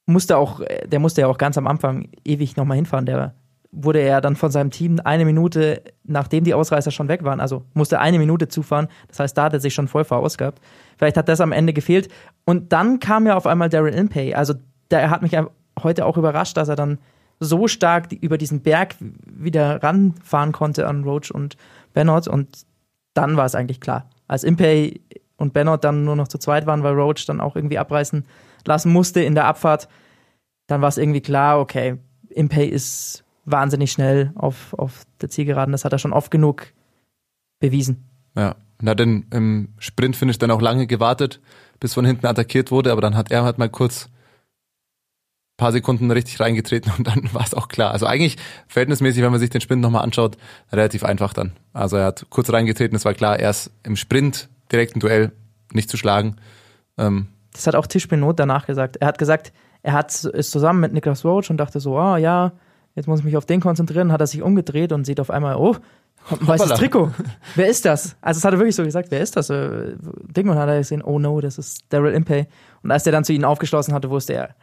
Musste 0.06 0.38
auch, 0.38 0.62
der 0.86 1.00
musste 1.00 1.22
ja 1.22 1.28
auch 1.28 1.38
ganz 1.38 1.58
am 1.58 1.68
Anfang 1.68 2.10
ewig 2.24 2.56
nochmal 2.56 2.78
hinfahren. 2.78 3.06
Der 3.06 3.34
wurde 3.72 4.00
er 4.00 4.22
dann 4.22 4.36
von 4.36 4.52
seinem 4.52 4.72
Team 4.72 5.00
eine 5.04 5.26
Minute, 5.26 5.84
nachdem 6.04 6.44
die 6.44 6.54
Ausreißer 6.54 6.92
schon 6.92 7.10
weg 7.10 7.24
waren, 7.24 7.40
also 7.40 7.64
musste 7.74 8.00
eine 8.00 8.18
Minute 8.18 8.48
zufahren. 8.48 8.88
Das 9.08 9.20
heißt, 9.20 9.38
da 9.38 9.44
hat 9.44 9.54
er 9.54 9.60
sich 9.60 9.74
schon 9.74 9.88
voll 9.88 10.04
verausgabt. 10.04 10.62
Vielleicht 10.98 11.18
hat 11.18 11.30
das 11.30 11.42
am 11.42 11.52
Ende 11.52 11.74
gefehlt. 11.74 12.10
Und 12.46 12.72
dann 12.72 13.00
kam 13.00 13.28
ja 13.28 13.36
auf 13.36 13.46
einmal 13.46 13.70
Daryl 13.70 13.94
Impey. 13.94 14.34
Also 14.34 14.56
der 14.90 15.10
hat 15.10 15.22
mich 15.22 15.38
heute 15.84 16.06
auch 16.06 16.18
überrascht, 16.18 16.58
dass 16.58 16.70
er 16.70 16.76
dann 16.76 17.00
so 17.40 17.68
stark 17.68 18.12
über 18.14 18.38
diesen 18.38 18.62
Berg 18.62 18.96
wieder 19.00 19.84
ranfahren 19.84 20.54
konnte 20.54 20.88
an 20.88 21.04
Roach 21.04 21.32
und 21.32 21.58
Bennett. 21.94 22.28
Und 22.28 22.66
dann 23.14 23.38
war 23.38 23.46
es 23.46 23.56
eigentlich 23.56 23.82
klar. 23.82 24.10
Als 24.28 24.44
Impey 24.44 25.02
und 25.38 25.54
Bennett 25.54 25.84
dann 25.84 26.04
nur 26.04 26.16
noch 26.16 26.28
zu 26.28 26.38
zweit 26.38 26.66
waren, 26.66 26.84
weil 26.84 26.94
Roach 26.94 27.26
dann 27.26 27.40
auch 27.40 27.56
irgendwie 27.56 27.78
abreißen 27.78 28.26
lassen 28.66 28.92
musste 28.92 29.22
in 29.22 29.36
der 29.36 29.46
Abfahrt, 29.46 29.88
dann 30.68 30.82
war 30.82 30.90
es 30.90 30.98
irgendwie 30.98 31.22
klar, 31.22 31.60
okay, 31.60 31.98
Impey 32.30 32.66
ist 32.66 33.24
wahnsinnig 33.46 33.92
schnell 33.92 34.32
auf, 34.36 34.74
auf 34.74 35.06
der 35.22 35.30
Zielgeraden. 35.30 35.72
Das 35.72 35.86
hat 35.86 35.94
er 35.94 36.00
schon 36.00 36.14
oft 36.14 36.30
genug 36.30 36.68
bewiesen. 37.60 38.04
Ja, 38.36 38.56
und 38.80 38.90
hat 38.90 39.00
dann 39.00 39.26
im 39.32 39.70
Sprintfinish 39.80 40.38
dann 40.38 40.52
auch 40.52 40.62
lange 40.62 40.86
gewartet, 40.86 41.40
bis 41.80 41.94
von 41.94 42.06
hinten 42.06 42.28
attackiert 42.28 42.70
wurde, 42.70 42.92
aber 42.92 43.02
dann 43.02 43.16
hat 43.16 43.32
er 43.32 43.44
halt 43.44 43.58
mal 43.58 43.70
kurz 43.70 44.06
ein 44.06 45.58
paar 45.58 45.72
Sekunden 45.72 46.12
richtig 46.12 46.40
reingetreten 46.40 46.92
und 46.98 47.08
dann 47.08 47.30
war 47.34 47.44
es 47.44 47.54
auch 47.54 47.70
klar. 47.70 47.92
Also 47.92 48.06
eigentlich 48.06 48.38
verhältnismäßig, 48.68 49.24
wenn 49.24 49.32
man 49.32 49.40
sich 49.40 49.50
den 49.50 49.62
Sprint 49.62 49.82
nochmal 49.82 50.04
anschaut, 50.04 50.38
relativ 50.72 51.04
einfach 51.04 51.34
dann. 51.34 51.54
Also 51.74 51.98
er 51.98 52.06
hat 52.06 52.28
kurz 52.30 52.52
reingetreten, 52.52 52.96
es 52.96 53.06
war 53.06 53.14
klar, 53.14 53.40
er 53.40 53.50
ist 53.50 53.72
im 53.84 53.96
Sprint 53.96 54.50
direkt 54.72 54.96
ein 54.96 55.00
Duell 55.00 55.32
nicht 55.74 55.90
zu 55.90 55.98
schlagen. 55.98 56.38
Ähm, 56.98 57.28
Das 57.54 57.68
hat 57.68 57.76
auch 57.76 57.88
Tisch 57.88 58.08
Benot 58.08 58.40
danach 58.40 58.66
gesagt. 58.66 58.98
Er 58.98 59.08
hat 59.08 59.18
gesagt, 59.18 59.54
er 59.84 59.94
hat, 59.94 60.24
ist 60.24 60.52
zusammen 60.52 60.80
mit 60.80 60.94
Niklas 60.94 61.24
Roach 61.24 61.50
und 61.50 61.58
dachte 61.58 61.80
so, 61.80 61.98
ah 61.98 62.18
ja, 62.18 62.54
jetzt 62.96 63.08
muss 63.08 63.20
ich 63.20 63.26
mich 63.26 63.38
auf 63.38 63.46
den 63.46 63.62
konzentrieren, 63.62 64.12
hat 64.12 64.22
er 64.22 64.28
sich 64.28 64.42
umgedreht 64.42 64.92
und 64.92 65.06
sieht 65.06 65.20
auf 65.20 65.30
einmal, 65.30 65.56
oh, 65.56 65.76
ein 66.30 66.48
weißes 66.48 66.66
Hoppala. 66.66 66.76
Trikot. 66.78 67.12
Wer 67.56 67.68
ist 67.68 67.86
das? 67.86 68.18
Also 68.22 68.40
das 68.40 68.46
hat 68.46 68.54
er 68.54 68.60
wirklich 68.60 68.76
so 68.76 68.84
gesagt, 68.84 69.12
wer 69.12 69.22
ist 69.22 69.38
das? 69.38 69.50
Äh, 69.50 69.94
Dingmann 70.24 70.58
hat 70.58 70.68
er 70.68 70.80
gesehen, 70.80 71.02
oh 71.02 71.20
no, 71.20 71.40
das 71.40 71.58
ist 71.58 71.86
Daryl 71.90 72.14
Impey. 72.14 72.48
Und 72.84 72.92
als 72.92 73.04
der 73.04 73.14
dann 73.14 73.24
zu 73.24 73.32
ihnen 73.34 73.46
aufgeschlossen 73.46 73.94
hatte, 73.94 74.10
wusste 74.10 74.34
er, 74.34 74.56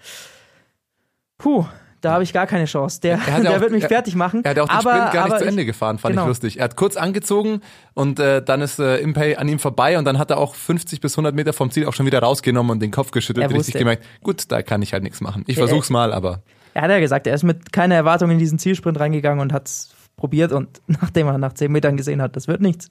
puh, 1.38 1.64
da 2.04 2.12
habe 2.12 2.22
ich 2.22 2.32
gar 2.32 2.46
keine 2.46 2.66
Chance. 2.66 3.00
Der, 3.00 3.12
Er 3.14 3.18
ja 3.38 3.40
der 3.42 3.50
auch- 3.56 3.60
wird 3.60 3.72
mich 3.72 3.82
er- 3.84 3.88
fertig 3.88 4.14
machen. 4.14 4.44
Er 4.44 4.50
hat 4.50 4.58
auch 4.58 4.68
den 4.68 4.76
aber, 4.76 4.90
Sprint 4.96 5.12
gar 5.12 5.24
nicht 5.24 5.36
zu 5.38 5.44
ich- 5.44 5.48
Ende 5.50 5.64
gefahren, 5.64 5.98
fand 5.98 6.12
genau. 6.12 6.22
ich 6.24 6.28
lustig. 6.28 6.58
Er 6.58 6.64
hat 6.64 6.76
kurz 6.76 6.96
angezogen 6.96 7.60
und 7.94 8.18
äh, 8.20 8.42
dann 8.42 8.60
ist 8.60 8.78
äh, 8.78 8.99
Impey 8.99 9.37
an 9.37 9.49
ihm 9.49 9.58
vorbei 9.58 9.99
und 9.99 10.04
dann 10.04 10.18
hat 10.18 10.30
er 10.30 10.38
auch 10.38 10.54
50 10.54 11.00
bis 11.00 11.14
100 11.14 11.34
Meter 11.34 11.52
vom 11.52 11.70
Ziel 11.70 11.87
auch 11.87 11.92
schon 11.94 12.06
wieder 12.06 12.20
rausgenommen 12.20 12.70
und 12.73 12.80
den 12.80 12.90
Kopf 12.90 13.11
geschüttelt, 13.11 13.44
Er 13.44 13.50
richtig 13.50 13.68
wusste- 13.75 13.78
gemerkt, 13.78 14.04
gut, 14.23 14.44
da 14.52 14.62
kann 14.62 14.82
ich 14.82 14.92
halt 14.92 15.02
nichts 15.02 15.20
machen. 15.20 15.44
Ich 15.46 15.56
Ja, 15.56 15.66
versuch's 15.66 15.90
mal, 15.90 16.12
aber 16.12 16.42
Er 16.75 16.82
hat 16.82 16.90
ja 16.90 17.00
gesagt, 17.00 17.26
er 17.26 17.34
ist 17.34 17.42
mit 17.44 17.73
keiner 17.73 17.94
Erwartung 17.94 18.30
in 18.30 18.38
diesen 18.38 18.58
Zielsprint 18.58 18.99
reingegangen 19.00 19.40
und 19.40 19.52
hat 19.52 19.66
es 19.68 19.94
probiert 20.16 20.52
und 20.52 20.80
nachdem 20.87 21.26
er 21.28 21.38
nach 21.38 21.52
zehn 21.54 21.73
Metern 21.73 21.96
gesehen 21.96 22.20
hat, 22.23 22.37
das 22.37 22.49
wird 22.49 22.61
nichts, 22.61 22.88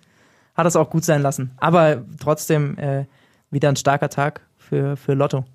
hat 0.55 0.65
es 0.67 0.75
auch 0.75 0.89
gut 0.89 1.03
sein 1.05 1.22
lassen. 1.22 1.51
Aber 1.58 2.03
trotzdem 2.20 2.77
äh, 2.77 3.05
wieder 3.51 3.70
ein 3.70 3.75
starker 3.75 4.10
Tag 4.10 4.41
für, 4.58 4.98
für 4.98 5.13
Lotto. 5.13 5.46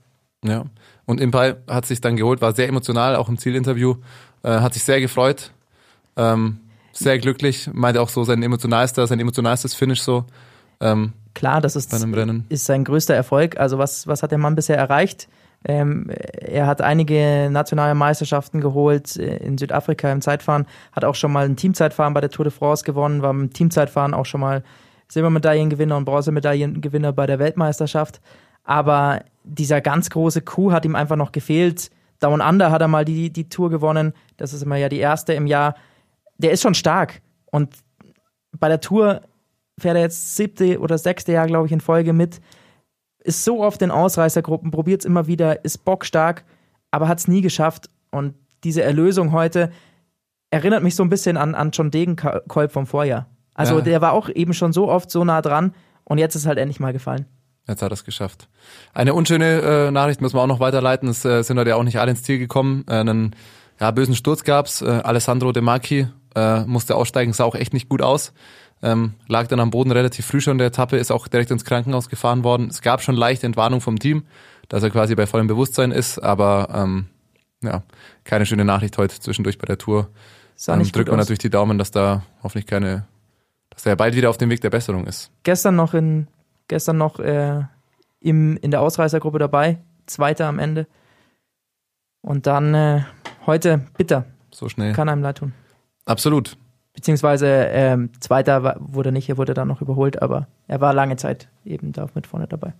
Ja. 0.45 0.65
Und 1.07 1.21
Impey 1.21 1.55
hat 1.69 1.87
sich 1.87 2.01
dann 2.01 2.17
geholt, 2.17 2.41
war 2.41 2.55
sehr 2.55 2.69
emotional, 2.69 3.17
auch 3.17 3.29
im 3.29 3.39
Zielinterview, 3.39 3.97
äh, 4.43 4.61
hat 4.61 4.75
sich 4.75 4.85
sehr 4.85 5.01
gefreut, 5.01 5.53
ähm, 6.17 6.61
sehr 6.93 7.19
glücklich, 7.19 7.71
meinte 7.73 8.01
auch 8.01 8.09
so 8.09 8.25
sein 8.25 8.43
emotionalster, 8.43 9.07
sein 9.07 9.21
emotionalstes 9.21 9.75
Finish 9.75 10.03
so 10.03 10.25
ähm, 10.81 11.13
Klar, 11.35 11.61
das 11.61 11.77
ist, 11.77 11.93
ist 12.49 12.65
sein 12.65 12.85
größter 12.85 13.15
Erfolg. 13.15 13.61
Also 13.61 13.79
was, 13.79 14.09
was 14.09 14.25
hat 14.25 14.33
der 14.33 14.39
Mann 14.39 14.57
bisher 14.57 14.77
erreicht? 14.77 15.29
Ähm, 15.65 16.11
er 16.11 16.67
hat 16.67 16.83
einige 16.83 17.49
nationale 17.51 17.95
Meisterschaften 17.95 18.61
geholt 18.61 19.17
äh, 19.17 19.37
in 19.37 19.59
Südafrika 19.59 20.11
im 20.11 20.21
Zeitfahren, 20.21 20.67
hat 20.93 21.05
auch 21.05 21.15
schon 21.15 21.33
mal 21.33 21.45
ein 21.45 21.57
Teamzeitfahren 21.57 22.15
bei 22.15 22.21
der 22.21 22.31
Tour 22.31 22.45
de 22.45 22.53
France 22.53 22.85
gewonnen, 22.85 23.23
war 23.23 23.31
im 23.31 23.53
Teamzeitfahren 23.53 24.15
auch 24.15 24.27
schon 24.27 24.41
mal 24.41 24.63
Silbermedaillengewinner 25.09 25.97
und 25.97 26.05
Bronzemedaillengewinner 26.05 27.13
bei 27.13 27.27
der 27.27 27.39
Weltmeisterschaft. 27.39 28.21
Aber 28.69 29.25
dieser 29.45 29.81
ganz 29.81 30.11
große 30.11 30.43
Coup 30.43 30.73
hat 30.73 30.85
ihm 30.85 30.95
einfach 30.95 31.17
noch 31.17 31.33
gefehlt. 31.33 31.91
Down 32.21 32.43
Under 32.43 32.71
hat 32.71 32.83
er 32.83 32.89
mal 32.89 33.07
die, 33.07 33.31
die 33.33 33.49
Tour 33.49 33.71
gewonnen. 33.71 34.13
Das 34.37 34.53
ist 34.53 34.63
immer 34.63 34.77
ja 34.77 34.91
die 34.91 34.99
erste 34.99 35.33
im 35.33 35.47
Jahr. 35.47 35.75
Der 36.37 36.51
ist 36.53 36.61
schon 36.61 36.75
stark. 36.75 37.23
Und 37.51 37.75
bei 38.59 38.69
der 38.69 38.81
Tour 38.81 39.23
fährt 39.79 39.97
er 39.97 40.03
jetzt 40.03 40.37
siebte 40.37 40.81
oder 40.81 40.99
sechste 40.99 41.33
Jahr, 41.33 41.47
glaube 41.47 41.65
ich, 41.67 41.73
in 41.73 41.81
Folge 41.81 42.13
mit. 42.13 42.43
Ist 43.21 43.43
so 43.43 43.65
oft 43.65 43.81
in 43.81 43.91
Ausreißergruppen, 43.91 44.71
probiert 44.71 45.01
es 45.01 45.07
immer 45.07 45.27
wieder, 45.27 45.65
ist 45.65 45.87
bockstark, 45.87 46.45
aber 46.91 47.09
hat 47.09 47.21
es 47.21 47.29
nie 47.29 47.41
geschafft. 47.41 47.89
Und 48.11 48.35
diese 48.65 48.83
Erlösung 48.83 49.33
heute, 49.33 49.71
erinnert 50.51 50.83
mich 50.83 50.95
so 50.95 51.03
ein 51.03 51.09
bisschen 51.09 51.39
an, 51.39 51.55
an 51.55 51.71
John 51.71 51.91
Degenkolb 51.91 52.71
vom 52.71 52.87
Vorjahr. 52.87 53.29
Also 53.55 53.77
Ja. 53.77 53.81
der 53.81 54.01
war 54.03 54.13
auch 54.13 54.29
eben 54.29 54.53
schon 54.53 54.73
so 54.75 54.89
oft 54.91 55.11
so 55.11 55.25
nah 55.25 55.41
dran 55.41 55.75
und 56.05 56.19
jetzt 56.19 56.35
ist 56.35 56.47
halt 56.47 56.59
endlich 56.59 56.81
mal 56.81 56.93
gefallen. 56.93 57.27
Jetzt 57.69 57.83
hat 57.83 57.91
er 57.91 57.95
es 57.95 58.05
geschafft. 58.05 58.49
Eine 58.95 59.13
unschöne 59.13 59.61
äh, 59.61 59.91
Nachricht 59.91 60.23
müssen 60.23 60.37
wir 60.37 60.43
auch 60.43 60.47
noch 60.47 60.61
weiterleiten. 60.61 61.09
Es 61.09 61.25
äh, 61.25 61.43
sind 61.43 61.59
heute 61.59 61.71
ja 61.71 61.77
auch 61.77 61.83
nicht 61.83 62.01
alle 62.01 62.11
ins 62.11 62.23
Ziel 62.23 62.39
gekommen. 62.39 62.85
Äh, 62.89 62.95
einen 62.95 63.37
ja, 63.79 63.91
bösen 63.91 64.15
Sturz 64.15 64.43
gab's. 64.43 64.81
Äh, 64.81 64.87
Alessandro 64.87 65.53
De 65.53 65.63
Marchi 65.63 66.09
äh, 66.35 66.61
musste 66.65 66.97
aussteigen, 66.97 67.33
sah 67.33 67.45
auch 67.45 67.55
echt 67.55 67.75
nicht 67.75 67.89
gut 67.89 68.01
aus. 68.01 68.33
Ähm, 68.83 69.15
lag 69.27 69.49
dann 69.49 69.61
am 69.61 69.71
Boden 69.71 69.91
relativ 69.91 70.25
früh 70.25 70.41
schon 70.41 70.57
der 70.57 70.69
Etappe, 70.69 70.97
ist 70.97 71.11
auch 71.11 71.29
direkt 71.29 71.51
ins 71.51 71.65
Krankenhaus 71.65 72.09
gefahren 72.09 72.45
worden. 72.45 72.69
Es 72.71 72.81
gab 72.81 73.03
schon 73.03 73.17
leichte 73.17 73.45
Entwarnung 73.45 73.81
vom 73.81 73.99
Team, 73.99 74.25
dass 74.69 74.83
er 74.83 74.91
quasi 74.91 75.15
bei 75.15 75.27
vollem 75.27 75.49
Bewusstsein 75.49 75.91
ist, 75.91 76.19
aber 76.19 76.69
ähm, 76.73 77.07
ja, 77.63 77.83
keine 78.25 78.47
schöne 78.47 78.65
Nachricht 78.65 78.97
heute 78.97 79.19
zwischendurch 79.19 79.59
bei 79.59 79.67
der 79.67 79.79
Tour. 79.79 80.09
Ähm, 80.69 80.83
drückt 80.91 81.09
man 81.09 81.19
aus. 81.19 81.25
natürlich 81.25 81.41
die 81.41 81.51
Daumen, 81.51 81.77
dass 81.77 81.91
da 81.91 82.23
hoffentlich 82.43 82.67
keine, 82.67 83.07
dass 83.71 83.85
er 83.85 83.97
bald 83.97 84.15
wieder 84.15 84.31
auf 84.31 84.39
dem 84.39 84.49
Weg 84.49 84.61
der 84.61 84.71
Besserung 84.71 85.07
ist. 85.07 85.31
Gestern 85.43 85.75
noch 85.75 85.93
in 85.93 86.29
gestern 86.69 86.99
noch 86.99 87.19
äh, 87.19 87.63
im, 88.21 88.57
in 88.59 88.71
der 88.71 88.81
Ausreißergruppe 88.81 89.39
dabei, 89.39 89.79
Zweiter 90.07 90.47
am 90.47 90.59
Ende. 90.59 90.87
Und 92.23 92.47
dann 92.47 92.75
äh, 92.75 93.03
heute 93.47 93.87
bitter, 93.97 94.25
So 94.51 94.69
schnell. 94.69 94.93
kann 94.93 95.09
einem 95.09 95.23
leid 95.23 95.39
tun. 95.39 95.53
Absolut. 96.05 96.57
Beziehungsweise 96.95 97.47
ähm, 97.47 98.11
Zweiter 98.21 98.63
war, 98.63 98.77
wurde 98.81 99.13
nicht, 99.13 99.29
er 99.29 99.37
wurde 99.39 99.55
dann 99.55 99.69
noch 99.69 99.81
überholt, 99.81 100.21
aber 100.21 100.49
er 100.67 100.81
war 100.81 100.93
lange 100.93 101.17
Zeit 101.17 101.49
eben 101.65 101.93
da 101.93 102.09
mit 102.15 102.27
vorne 102.27 102.49
dabei. 102.49 102.73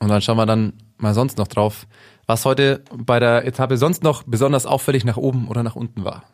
Und 0.00 0.08
dann 0.08 0.20
schauen 0.20 0.36
wir 0.36 0.46
dann 0.46 0.72
mal 0.98 1.14
sonst 1.14 1.38
noch 1.38 1.46
drauf, 1.46 1.86
was 2.26 2.44
heute 2.44 2.82
bei 2.92 3.20
der 3.20 3.46
Etappe 3.46 3.76
sonst 3.76 4.02
noch 4.02 4.24
besonders 4.24 4.66
auffällig 4.66 5.04
nach 5.04 5.16
oben 5.16 5.48
oder 5.48 5.62
nach 5.62 5.76
unten 5.76 6.04
war. 6.04 6.24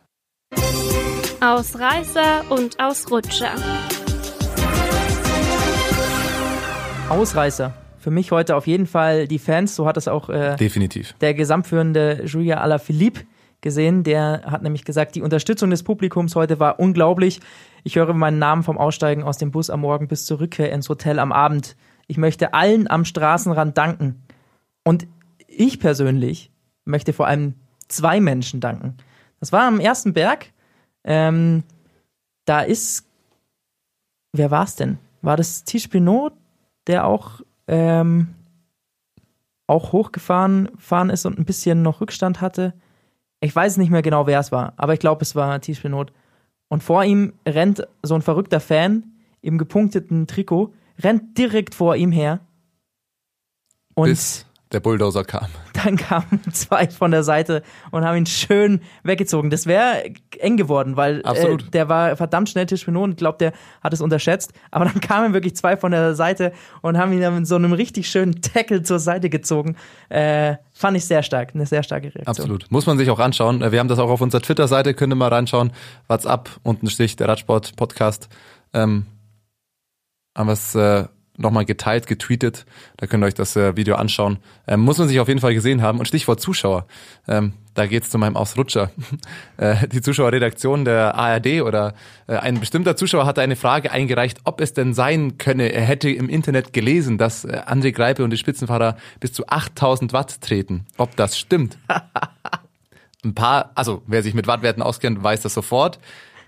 Ausreißer 1.39 2.49
und 2.49 2.79
Ausrutscher. 2.79 3.53
Ausreißer. 7.09 7.73
Für 7.99 8.11
mich 8.11 8.31
heute 8.31 8.55
auf 8.55 8.67
jeden 8.67 8.87
Fall 8.87 9.27
die 9.27 9.39
Fans, 9.39 9.75
so 9.75 9.85
hat 9.85 9.97
es 9.97 10.07
auch 10.07 10.29
äh, 10.29 10.55
Definitiv. 10.55 11.13
der 11.21 11.33
gesamtführende 11.33 12.23
Julia 12.25 12.59
Alaphilippe 12.59 13.21
gesehen. 13.61 14.03
Der 14.03 14.43
hat 14.45 14.61
nämlich 14.63 14.83
gesagt, 14.83 15.15
die 15.15 15.21
Unterstützung 15.21 15.69
des 15.69 15.83
Publikums 15.83 16.35
heute 16.35 16.59
war 16.59 16.79
unglaublich. 16.79 17.39
Ich 17.83 17.95
höre 17.95 18.13
meinen 18.13 18.39
Namen 18.39 18.63
vom 18.63 18.77
Aussteigen 18.77 19.23
aus 19.23 19.37
dem 19.37 19.51
Bus 19.51 19.69
am 19.69 19.81
Morgen 19.81 20.07
bis 20.07 20.25
zur 20.25 20.39
Rückkehr 20.39 20.71
ins 20.71 20.89
Hotel 20.89 21.19
am 21.19 21.31
Abend. 21.31 21.75
Ich 22.07 22.17
möchte 22.17 22.53
allen 22.53 22.89
am 22.89 23.05
Straßenrand 23.05 23.77
danken. 23.77 24.23
Und 24.83 25.07
ich 25.47 25.79
persönlich 25.79 26.51
möchte 26.85 27.13
vor 27.13 27.27
allem 27.27 27.55
zwei 27.87 28.19
Menschen 28.19 28.59
danken. 28.59 28.97
Das 29.39 29.51
war 29.51 29.67
am 29.67 29.79
ersten 29.79 30.13
Berg. 30.13 30.47
Ähm, 31.03 31.63
da 32.45 32.61
ist, 32.61 33.05
wer 34.33 34.51
war 34.51 34.65
es 34.65 34.75
denn? 34.75 34.97
War 35.21 35.37
das 35.37 35.63
Tisch 35.63 35.87
Pinot, 35.87 36.33
der 36.87 37.05
auch 37.05 37.41
ähm, 37.67 38.35
auch 39.67 39.91
hochgefahren 39.91 40.69
fahren 40.77 41.09
ist 41.09 41.25
und 41.25 41.39
ein 41.39 41.45
bisschen 41.45 41.81
noch 41.81 42.01
Rückstand 42.01 42.41
hatte. 42.41 42.73
Ich 43.39 43.55
weiß 43.55 43.77
nicht 43.77 43.89
mehr 43.89 44.01
genau, 44.01 44.27
wer 44.27 44.39
es 44.39 44.51
war, 44.51 44.73
aber 44.77 44.93
ich 44.93 44.99
glaube, 44.99 45.21
es 45.21 45.35
war 45.35 45.59
Tisch 45.61 45.79
Pinot. 45.79 46.11
Und 46.67 46.83
vor 46.83 47.03
ihm 47.03 47.33
rennt 47.47 47.87
so 48.01 48.15
ein 48.15 48.21
verrückter 48.21 48.59
Fan 48.59 49.03
im 49.41 49.57
gepunkteten 49.57 50.27
Trikot, 50.27 50.73
rennt 51.01 51.37
direkt 51.37 51.75
vor 51.75 51.95
ihm 51.95 52.11
her. 52.11 52.39
Und 53.95 54.09
Bis 54.09 54.45
der 54.71 54.79
Bulldozer 54.79 55.23
kam. 55.23 55.49
Dann 55.83 55.97
kamen 55.97 56.41
zwei 56.51 56.87
von 56.87 57.11
der 57.11 57.23
Seite 57.23 57.63
und 57.91 58.05
haben 58.05 58.17
ihn 58.17 58.25
schön 58.25 58.81
weggezogen. 59.03 59.49
Das 59.49 59.65
wäre 59.65 60.03
eng 60.39 60.57
geworden, 60.57 60.97
weil 60.97 61.21
äh, 61.21 61.57
der 61.71 61.89
war 61.89 62.15
verdammt 62.15 62.49
schnell 62.49 62.65
Tischpinot 62.65 63.03
und 63.03 63.11
ich 63.11 63.17
glaube, 63.17 63.37
der 63.37 63.53
hat 63.81 63.93
es 63.93 64.01
unterschätzt. 64.01 64.53
Aber 64.71 64.85
dann 64.85 64.99
kamen 65.01 65.33
wirklich 65.33 65.55
zwei 65.55 65.77
von 65.77 65.91
der 65.91 66.15
Seite 66.15 66.53
und 66.81 66.97
haben 66.97 67.13
ihn 67.13 67.21
dann 67.21 67.35
mit 67.35 67.47
so 67.47 67.55
einem 67.55 67.73
richtig 67.73 68.09
schönen 68.09 68.41
Tackle 68.41 68.83
zur 68.83 68.99
Seite 68.99 69.29
gezogen. 69.29 69.75
Äh, 70.09 70.55
fand 70.73 70.97
ich 70.97 71.05
sehr 71.05 71.23
stark, 71.23 71.51
eine 71.53 71.65
sehr 71.65 71.83
starke 71.83 72.07
Reaktion. 72.07 72.27
Absolut. 72.27 72.71
Muss 72.71 72.85
man 72.85 72.97
sich 72.97 73.09
auch 73.09 73.19
anschauen. 73.19 73.59
Wir 73.71 73.79
haben 73.79 73.87
das 73.87 73.99
auch 73.99 74.09
auf 74.09 74.21
unserer 74.21 74.41
Twitter-Seite, 74.41 74.93
könnt 74.93 75.13
ihr 75.13 75.17
mal 75.17 75.29
reinschauen. 75.29 75.71
What's 76.07 76.25
up? 76.25 76.49
Unten 76.63 76.89
Stich, 76.89 77.15
der 77.15 77.27
Radsport-Podcast. 77.27 78.29
Ähm, 78.73 79.05
haben 80.35 80.47
wir 80.47 80.53
es 80.53 80.75
äh, 80.75 81.05
nochmal 81.37 81.65
geteilt, 81.65 82.07
getweetet. 82.07 82.65
Da 82.97 83.07
könnt 83.07 83.23
ihr 83.23 83.27
euch 83.27 83.33
das 83.33 83.55
äh, 83.55 83.75
Video 83.75 83.95
anschauen. 83.95 84.37
Ähm, 84.67 84.81
muss 84.81 84.97
man 84.97 85.07
sich 85.07 85.19
auf 85.19 85.27
jeden 85.27 85.39
Fall 85.39 85.53
gesehen 85.53 85.81
haben. 85.81 85.99
Und 85.99 86.07
Stichwort 86.07 86.39
Zuschauer. 86.39 86.85
Ähm, 87.27 87.53
da 87.73 87.87
geht's 87.87 88.09
zu 88.09 88.17
meinem 88.17 88.37
Ausrutscher. 88.37 88.91
äh, 89.57 89.87
die 89.87 90.01
Zuschauerredaktion 90.01 90.85
der 90.85 91.15
ARD 91.15 91.61
oder 91.61 91.95
äh, 92.27 92.35
ein 92.35 92.59
bestimmter 92.59 92.95
Zuschauer 92.95 93.25
hatte 93.25 93.41
eine 93.41 93.55
Frage 93.55 93.91
eingereicht, 93.91 94.41
ob 94.43 94.61
es 94.61 94.73
denn 94.73 94.93
sein 94.93 95.37
könne, 95.37 95.71
er 95.73 95.81
hätte 95.81 96.09
im 96.09 96.29
Internet 96.29 96.73
gelesen, 96.73 97.17
dass 97.17 97.45
äh, 97.45 97.61
André 97.65 97.91
Greipe 97.91 98.23
und 98.23 98.29
die 98.29 98.37
Spitzenfahrer 98.37 98.97
bis 99.19 99.33
zu 99.33 99.47
8000 99.47 100.13
Watt 100.13 100.41
treten. 100.41 100.85
Ob 100.97 101.15
das 101.15 101.37
stimmt. 101.37 101.77
ein 103.23 103.33
paar, 103.33 103.71
also 103.75 104.03
wer 104.05 104.21
sich 104.21 104.33
mit 104.33 104.47
Wattwerten 104.47 104.83
auskennt, 104.83 105.23
weiß 105.23 105.41
das 105.41 105.53
sofort. 105.53 105.99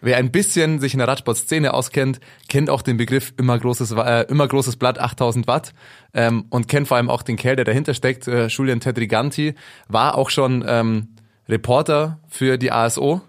Wer 0.05 0.17
ein 0.17 0.29
bisschen 0.29 0.79
sich 0.79 0.93
in 0.93 0.99
der 0.99 1.07
Radsportszene 1.07 1.73
auskennt, 1.73 2.19
kennt 2.47 2.69
auch 2.69 2.83
den 2.83 2.95
Begriff 2.95 3.33
immer 3.37 3.57
großes, 3.57 3.89
äh, 3.93 4.27
immer 4.29 4.47
großes 4.47 4.75
Blatt 4.75 4.99
8000 4.99 5.47
Watt 5.47 5.73
ähm, 6.13 6.45
und 6.51 6.67
kennt 6.67 6.87
vor 6.87 6.97
allem 6.97 7.09
auch 7.09 7.23
den 7.23 7.37
Kerl, 7.37 7.55
der 7.55 7.65
dahinter 7.65 7.95
steckt. 7.95 8.27
Äh, 8.27 8.45
Julian 8.45 8.79
Tedriganti 8.79 9.55
war 9.87 10.15
auch 10.15 10.29
schon 10.29 10.63
ähm, 10.67 11.15
Reporter 11.49 12.19
für 12.27 12.59
die 12.59 12.71
ASO. 12.71 13.21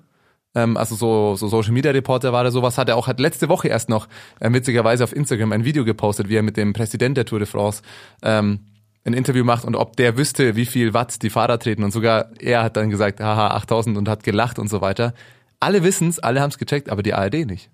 Ähm, 0.55 0.77
also 0.77 0.97
so, 0.97 1.35
so 1.35 1.49
Social 1.49 1.73
Media 1.73 1.93
Reporter 1.93 2.35
war 2.35 2.45
er 2.45 2.51
sowas, 2.51 2.77
hat 2.77 2.91
er 2.91 2.97
auch 2.99 3.07
hat 3.07 3.21
letzte 3.21 3.49
Woche 3.49 3.69
erst 3.69 3.89
noch 3.89 4.07
äh, 4.41 4.53
witzigerweise 4.53 5.03
auf 5.03 5.17
Instagram 5.17 5.53
ein 5.53 5.65
Video 5.65 5.83
gepostet, 5.87 6.29
wie 6.29 6.37
er 6.37 6.43
mit 6.43 6.59
dem 6.59 6.75
Präsident 6.75 7.17
der 7.17 7.25
Tour 7.25 7.39
de 7.39 7.49
France 7.49 7.81
ähm, 8.23 8.67
ein 9.07 9.15
Interview 9.15 9.45
macht 9.45 9.65
und 9.65 9.77
ob 9.77 9.97
der 9.97 10.19
wüsste, 10.19 10.57
wie 10.57 10.67
viel 10.67 10.93
Watt 10.93 11.23
die 11.23 11.31
Fahrer 11.31 11.59
treten 11.59 11.85
und 11.85 11.93
sogar 11.93 12.33
er 12.39 12.63
hat 12.63 12.77
dann 12.77 12.91
gesagt, 12.91 13.21
haha, 13.21 13.57
8000 13.57 13.97
und 13.97 14.11
hat 14.11 14.25
gelacht 14.25 14.59
und 14.59 14.69
so 14.69 14.83
weiter. 14.83 15.15
Alle 15.61 15.83
wissen's, 15.83 16.19
alle 16.19 16.41
haben's 16.41 16.59
gecheckt, 16.59 16.91
aber 16.91 17.03
die 17.03 17.15
ARD 17.15 17.47
nicht. 17.47 17.71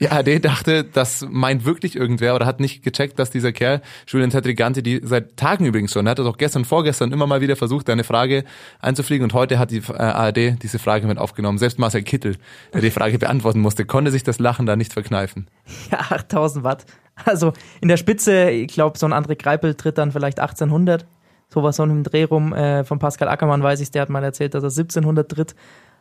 Die 0.00 0.08
ARD 0.08 0.44
dachte, 0.44 0.82
das 0.82 1.24
meint 1.30 1.64
wirklich 1.64 1.94
irgendwer 1.94 2.34
oder 2.34 2.46
hat 2.46 2.58
nicht 2.58 2.82
gecheckt, 2.82 3.16
dass 3.20 3.30
dieser 3.30 3.52
Kerl, 3.52 3.80
Julian 4.08 4.30
Tetriganti, 4.30 4.82
die 4.82 5.00
seit 5.04 5.36
Tagen 5.36 5.66
übrigens 5.66 5.92
schon, 5.92 6.08
hat 6.08 6.18
das 6.18 6.26
auch 6.26 6.36
gestern, 6.36 6.64
vorgestern 6.64 7.12
immer 7.12 7.28
mal 7.28 7.40
wieder 7.40 7.54
versucht, 7.54 7.88
eine 7.88 8.02
Frage 8.02 8.42
einzufliegen 8.80 9.22
und 9.22 9.34
heute 9.34 9.60
hat 9.60 9.70
die 9.70 9.82
äh, 9.88 9.92
ARD 9.92 10.60
diese 10.60 10.80
Frage 10.80 11.06
mit 11.06 11.18
aufgenommen. 11.18 11.58
Selbst 11.58 11.78
Marcel 11.78 12.02
Kittel, 12.02 12.36
der 12.72 12.80
die 12.80 12.90
Frage 12.90 13.18
beantworten 13.20 13.60
musste, 13.60 13.84
konnte 13.84 14.10
sich 14.10 14.24
das 14.24 14.40
Lachen 14.40 14.66
da 14.66 14.74
nicht 14.74 14.92
verkneifen. 14.92 15.46
Ja, 15.92 16.00
8000 16.10 16.64
Watt. 16.64 16.86
Also 17.24 17.52
in 17.80 17.86
der 17.86 17.96
Spitze, 17.96 18.50
ich 18.50 18.72
glaube, 18.72 18.98
so 18.98 19.06
ein 19.06 19.12
André 19.12 19.40
Greipel 19.40 19.76
tritt 19.76 19.98
dann 19.98 20.10
vielleicht 20.10 20.40
1800. 20.40 21.06
Sowas 21.48 21.76
so 21.76 21.84
im 21.84 22.02
Dreh 22.02 22.24
rum. 22.24 22.52
Äh, 22.52 22.82
von 22.82 22.98
Pascal 22.98 23.28
Ackermann 23.28 23.62
weiß 23.62 23.80
ich, 23.80 23.92
der 23.92 24.02
hat 24.02 24.08
mal 24.08 24.24
erzählt, 24.24 24.54
dass 24.54 24.64
er 24.64 24.70
1700 24.70 25.30
tritt. 25.30 25.54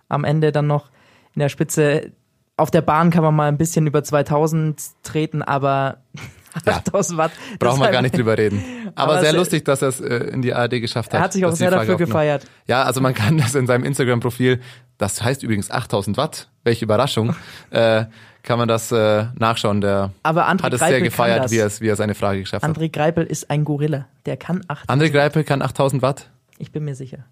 Am 0.10 0.24
Ende 0.24 0.52
dann 0.52 0.66
noch 0.66 0.90
in 1.36 1.40
der 1.40 1.50
Spitze. 1.50 2.12
Auf 2.56 2.70
der 2.70 2.82
Bahn 2.82 3.10
kann 3.10 3.24
man 3.24 3.36
mal 3.36 3.48
ein 3.48 3.58
bisschen 3.58 3.88
über 3.88 4.04
2000 4.04 4.80
treten, 5.04 5.42
aber 5.42 5.98
Ja. 6.66 6.78
8000 6.78 7.18
Watt. 7.18 7.32
Brauchen 7.60 7.82
wir 7.82 7.90
gar 7.92 8.02
nicht 8.02 8.16
drüber 8.16 8.38
reden. 8.38 8.64
Aber, 8.96 9.14
Aber 9.14 9.22
sehr 9.22 9.34
lustig, 9.34 9.66
dass 9.66 9.82
er 9.82 9.88
es 9.88 10.00
äh, 10.00 10.16
in 10.16 10.44
die 10.44 10.54
ARD 10.54 10.80
geschafft 10.80 11.12
hat. 11.14 11.20
Er 11.20 11.24
hat 11.24 11.34
sich 11.34 11.46
auch 11.46 11.54
sehr 11.54 11.72
dafür 11.72 11.98
gefeiert. 11.98 12.46
Ja, 12.68 12.84
also 12.84 13.02
man 13.02 13.16
kann 13.16 13.40
das 13.40 13.56
in 13.56 13.66
seinem 13.66 13.84
Instagram-Profil, 13.86 14.60
das 15.00 15.24
heißt 15.24 15.42
übrigens 15.42 15.72
8000 15.72 16.16
Watt, 16.18 16.50
welche 16.64 16.86
Überraschung, 16.86 17.36
äh, 17.72 18.06
kann 18.44 18.60
man 18.60 18.68
das 18.68 18.92
äh, 18.92 19.26
nachschauen. 19.36 19.82
Der 19.82 20.12
Aber 20.22 20.48
André 20.48 20.64
hat 20.64 20.74
es 20.74 20.80
Greipel 20.80 20.96
sehr 20.96 21.02
gefeiert, 21.02 21.50
wie 21.50 21.58
er, 21.58 21.66
es, 21.66 21.82
wie 21.82 21.88
er 21.88 21.96
seine 21.96 22.14
Frage 22.14 22.42
geschafft 22.42 22.64
hat. 22.64 22.78
André 22.78 22.92
Greipel 22.92 23.26
ist 23.26 23.50
ein 23.50 23.66
Gorilla. 23.66 24.06
Der 24.28 24.38
kann 24.38 24.62
8. 24.68 24.90
André 24.90 25.10
Greipel 25.10 25.44
kann 25.44 25.64
8000 25.64 26.04
Watt. 26.04 26.30
Ich 26.60 26.72
bin 26.72 26.84
mir 26.84 26.94
sicher. 26.94 27.26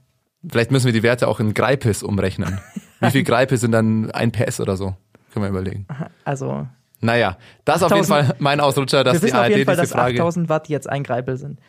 Vielleicht 0.50 0.72
müssen 0.72 0.88
wir 0.88 0.94
die 0.94 1.04
Werte 1.04 1.28
auch 1.28 1.40
in 1.40 1.54
Greipes 1.54 2.02
umrechnen. 2.02 2.60
Wie 3.02 3.12
viel 3.12 3.24
Greipel 3.24 3.58
sind 3.58 3.72
dann 3.74 4.10
ein 4.12 4.32
PS 4.32 4.60
oder 4.62 4.78
so? 4.78 4.96
Können 5.34 5.46
wir 5.46 5.50
überlegen. 5.50 5.86
Also, 6.26 6.68
Naja, 7.02 7.38
das 7.66 7.78
ist 7.78 7.84
auf 7.84 7.92
jeden 7.92 8.04
8000 8.06 8.28
Fall 8.28 8.36
mein 8.40 8.60
Ausrutscher, 8.60 9.04
dass 9.04 9.14
wir 9.16 9.20
die 9.20 9.26
wissen 9.28 9.36
auf 9.36 9.42
ARD 9.44 9.50
jeden 9.52 9.66
Fall, 9.66 9.76
dass 9.76 9.92
Frage 9.92 10.20
8000 10.20 10.50
Watt 10.50 10.70
jetzt 10.70 10.90
ein 10.90 11.04
Greipel 11.04 11.38
sind. 11.38 11.60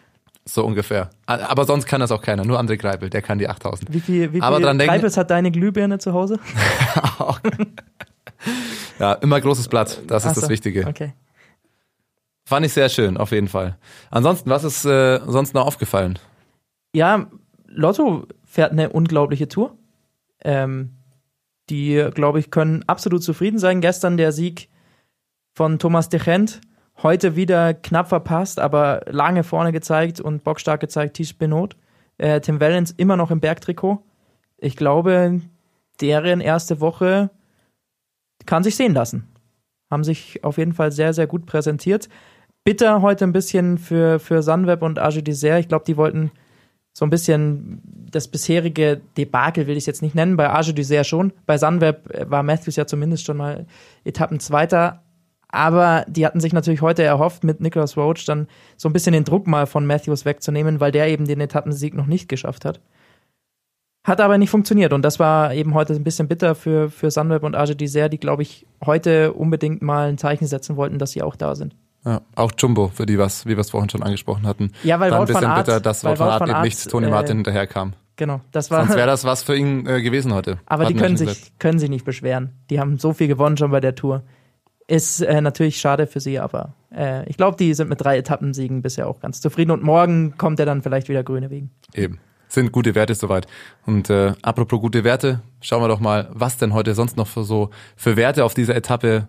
so 0.45 0.65
ungefähr. 0.65 1.11
Aber 1.27 1.65
sonst 1.65 1.87
kann 1.87 2.01
das 2.01 2.11
auch 2.11 2.21
keiner. 2.23 2.45
Nur 2.45 2.59
André 2.61 2.77
Greipel, 2.77 3.09
der 3.11 3.23
kann 3.23 3.39
die 3.39 3.49
8000. 3.49 3.93
Wie 3.93 4.01
viel, 4.01 4.33
wie 4.33 4.43
Aber 4.43 4.57
viel 4.57 4.65
dran 4.67 4.79
denken- 4.79 4.93
Greipels 4.95 5.17
hat 5.17 5.31
deine 5.31 5.51
Glühbirne 5.51 5.99
zu 5.99 6.12
Hause? 6.12 6.39
Ja, 8.99 9.15
immer 9.15 9.41
großes 9.41 9.69
Blatt. 9.69 10.01
Das 10.07 10.25
ist 10.25 10.35
so, 10.35 10.41
das 10.43 10.51
Wichtige. 10.51 10.87
Okay. 10.87 11.12
Fand 12.45 12.67
ich 12.67 12.73
sehr 12.73 12.89
schön, 12.89 13.17
auf 13.17 13.31
jeden 13.33 13.49
Fall. 13.49 13.77
Ansonsten, 14.11 14.51
was 14.51 14.65
ist 14.65 14.85
äh, 14.85 15.21
sonst 15.27 15.55
noch 15.55 15.67
aufgefallen? 15.67 16.19
Ja, 16.95 17.27
Lotto 17.67 18.27
fährt 18.45 18.73
eine 18.73 18.91
unglaubliche 18.91 19.49
Tour. 19.49 19.77
Ähm, 20.45 20.91
die, 21.73 22.07
glaube 22.14 22.38
ich, 22.38 22.50
können 22.50 22.85
absolut 22.87 23.25
zufrieden 23.25 23.59
sein. 23.59 23.81
Gestern 23.81 24.19
der 24.19 24.31
Sieg 24.31 24.69
von 25.55 25.79
Thomas 25.79 26.11
de 26.11 26.21
Gent. 26.21 26.61
Heute 27.02 27.35
wieder 27.35 27.73
knapp 27.73 28.11
verpasst, 28.11 28.61
aber 28.61 29.00
lange 29.07 29.43
vorne 29.43 29.73
gezeigt 29.73 30.21
und 30.21 30.45
bockstark 30.45 30.81
gezeigt, 30.83 31.17
Tisch 31.17 31.37
Benot. 31.37 31.76
Äh, 32.19 32.43
Tim 32.43 32.61
Wellens 32.61 32.91
immer 32.91 33.17
noch 33.17 33.31
im 33.31 33.41
Bergtrikot. 33.41 34.05
Ich 34.59 34.76
glaube, 34.76 35.41
deren 36.02 36.43
erste 36.43 36.81
Woche 36.81 37.31
kann 38.45 38.62
sich 38.62 38.76
sehen 38.76 38.93
lassen. 38.93 39.26
Haben 39.91 40.05
sich 40.05 40.45
auf 40.45 40.59
jeden 40.59 40.75
Fall 40.75 40.93
sehr, 40.93 41.14
sehr 41.14 41.26
gut 41.26 41.47
präsentiert. 41.47 42.11
Bitter 42.64 43.00
heute 43.00 43.25
ein 43.25 43.33
bisschen 43.33 43.79
für, 43.79 44.21
für 44.21 44.43
Sunweb 44.43 44.83
und 44.83 44.99
Age 44.99 45.25
Dessert. 45.25 45.61
Ich 45.61 45.69
glaube, 45.69 45.87
die 45.87 45.97
wollten 45.97 46.31
so 46.92 47.06
ein 47.06 47.11
bisschen 47.11 47.80
das 48.11 48.28
bisherige 48.28 49.00
Debakel, 49.16 49.66
will 49.66 49.76
ich 49.76 49.82
es 49.82 49.87
jetzt 49.87 50.02
nicht 50.02 50.14
nennen, 50.14 50.37
bei 50.37 50.50
Age 50.50 50.75
Dessert 50.75 51.06
schon. 51.06 51.32
Bei 51.46 51.56
Sunweb 51.56 52.30
war 52.30 52.42
Matthews 52.42 52.76
ja 52.76 52.87
zumindest 52.87 53.25
schon 53.25 53.38
mal 53.38 53.66
Etappenzweiter. 54.04 55.02
Aber 55.49 56.04
die 56.08 56.25
hatten 56.25 56.40
sich 56.40 56.52
natürlich 56.52 56.80
heute 56.80 57.02
erhofft, 57.02 57.44
mit 57.44 57.61
Nicholas 57.61 57.96
Roach 57.96 58.25
dann 58.26 58.49
so 58.76 58.88
ein 58.88 58.92
bisschen 58.92 59.12
den 59.12 59.25
Druck 59.25 59.46
mal 59.46 59.66
von 59.66 59.87
Matthews 59.87 60.25
wegzunehmen, 60.25 60.80
weil 60.80 60.92
der 60.92 61.08
eben 61.08 61.26
den 61.26 61.40
Etappensieg 61.40 61.94
noch 61.94 62.06
nicht 62.06 62.28
geschafft 62.28 62.64
hat. 62.64 62.80
Hat 64.04 64.20
aber 64.20 64.37
nicht 64.37 64.50
funktioniert 64.50 64.92
und 64.92 65.02
das 65.02 65.20
war 65.20 65.54
eben 65.54 65.75
heute 65.75 65.92
ein 65.92 66.04
bisschen 66.04 66.26
bitter 66.26 66.54
für, 66.54 66.90
für 66.90 67.11
Sunweb 67.11 67.44
und 67.44 67.54
Age 67.54 67.76
Dessert, 67.76 68.12
die, 68.12 68.18
glaube 68.18 68.42
ich, 68.42 68.66
heute 68.84 69.32
unbedingt 69.32 69.80
mal 69.80 70.08
ein 70.08 70.18
Zeichen 70.18 70.46
setzen 70.46 70.76
wollten, 70.76 70.99
dass 70.99 71.12
sie 71.12 71.22
auch 71.22 71.37
da 71.37 71.54
sind. 71.54 71.76
Ja, 72.04 72.21
auch 72.35 72.52
Jumbo, 72.59 72.88
für 72.88 73.06
die 73.06 73.18
was, 73.18 73.47
wie 73.47 73.50
wir 73.50 73.59
es 73.59 73.71
vorhin 73.71 73.88
schon 73.88 74.02
angesprochen 74.02 74.47
hatten. 74.47 74.73
Ja, 74.82 74.99
weil 74.99 75.12
War 75.12 75.21
ein 75.21 75.26
bisschen 75.26 75.54
bitter, 75.54 75.80
dass 75.80 76.04
Wout 76.04 76.18
van 76.18 76.28
Aert 76.28 76.49
eben 76.49 76.62
nicht 76.62 76.90
Tony 76.90 77.06
äh, 77.06 77.11
Martin 77.11 77.37
hinterherkam. 77.38 77.92
Genau, 78.16 78.40
das 78.50 78.71
war. 78.71 78.85
Sonst 78.85 78.97
wäre 78.97 79.06
das 79.06 79.25
was 79.25 79.42
für 79.42 79.56
ihn 79.56 79.87
äh, 79.87 80.02
gewesen 80.02 80.35
heute. 80.35 80.59
aber 80.66 80.85
die 80.85 80.94
Hatten 80.94 80.99
können 80.99 81.16
sich, 81.16 81.28
gesagt. 81.28 81.61
können 81.61 81.78
sich 81.78 81.90
nicht 81.90 82.04
beschweren. 82.04 82.52
Die 82.71 82.80
haben 82.80 82.99
so 82.99 83.12
viel 83.12 83.28
gewonnen 83.28 83.56
schon 83.56 83.71
bei 83.71 83.80
der 83.80 83.94
Tour. 83.94 84.23
Ist 84.88 85.21
äh, 85.21 85.40
natürlich 85.40 85.78
schade 85.78 86.06
für 86.06 86.21
sie, 86.21 86.38
aber 86.38 86.75
äh, 86.94 87.28
ich 87.28 87.37
glaube, 87.37 87.56
die 87.56 87.73
sind 87.73 87.88
mit 87.88 88.00
drei 88.00 88.18
Etappensiegen 88.18 88.82
bisher 88.82 89.06
auch 89.06 89.21
ganz 89.21 89.40
zufrieden 89.40 89.71
und 89.71 89.82
morgen 89.82 90.37
kommt 90.37 90.59
er 90.61 90.66
dann 90.66 90.82
vielleicht 90.82 91.09
wieder 91.09 91.23
grüne 91.23 91.50
Wegen. 91.50 91.71
Eben. 91.94 92.18
Sind 92.49 92.71
gute 92.73 92.94
Werte 92.94 93.14
soweit. 93.14 93.47
Und 93.87 94.11
äh, 94.11 94.35
apropos 94.42 94.80
gute 94.80 95.04
Werte, 95.04 95.40
schauen 95.62 95.82
wir 95.82 95.88
doch 95.88 96.00
mal, 96.00 96.28
was 96.32 96.59
denn 96.59 96.75
heute 96.75 96.94
sonst 96.94 97.16
noch 97.16 97.28
für 97.28 97.44
so 97.44 97.71
für 97.97 98.16
Werte 98.16 98.44
auf 98.44 98.52
dieser 98.52 98.76
Etappe 98.76 99.28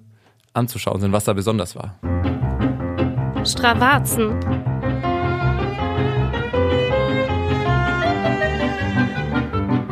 anzuschauen 0.54 1.00
sind, 1.00 1.14
was 1.14 1.24
da 1.24 1.32
besonders 1.32 1.76
war. 1.76 1.98
Stravazen. 3.46 4.40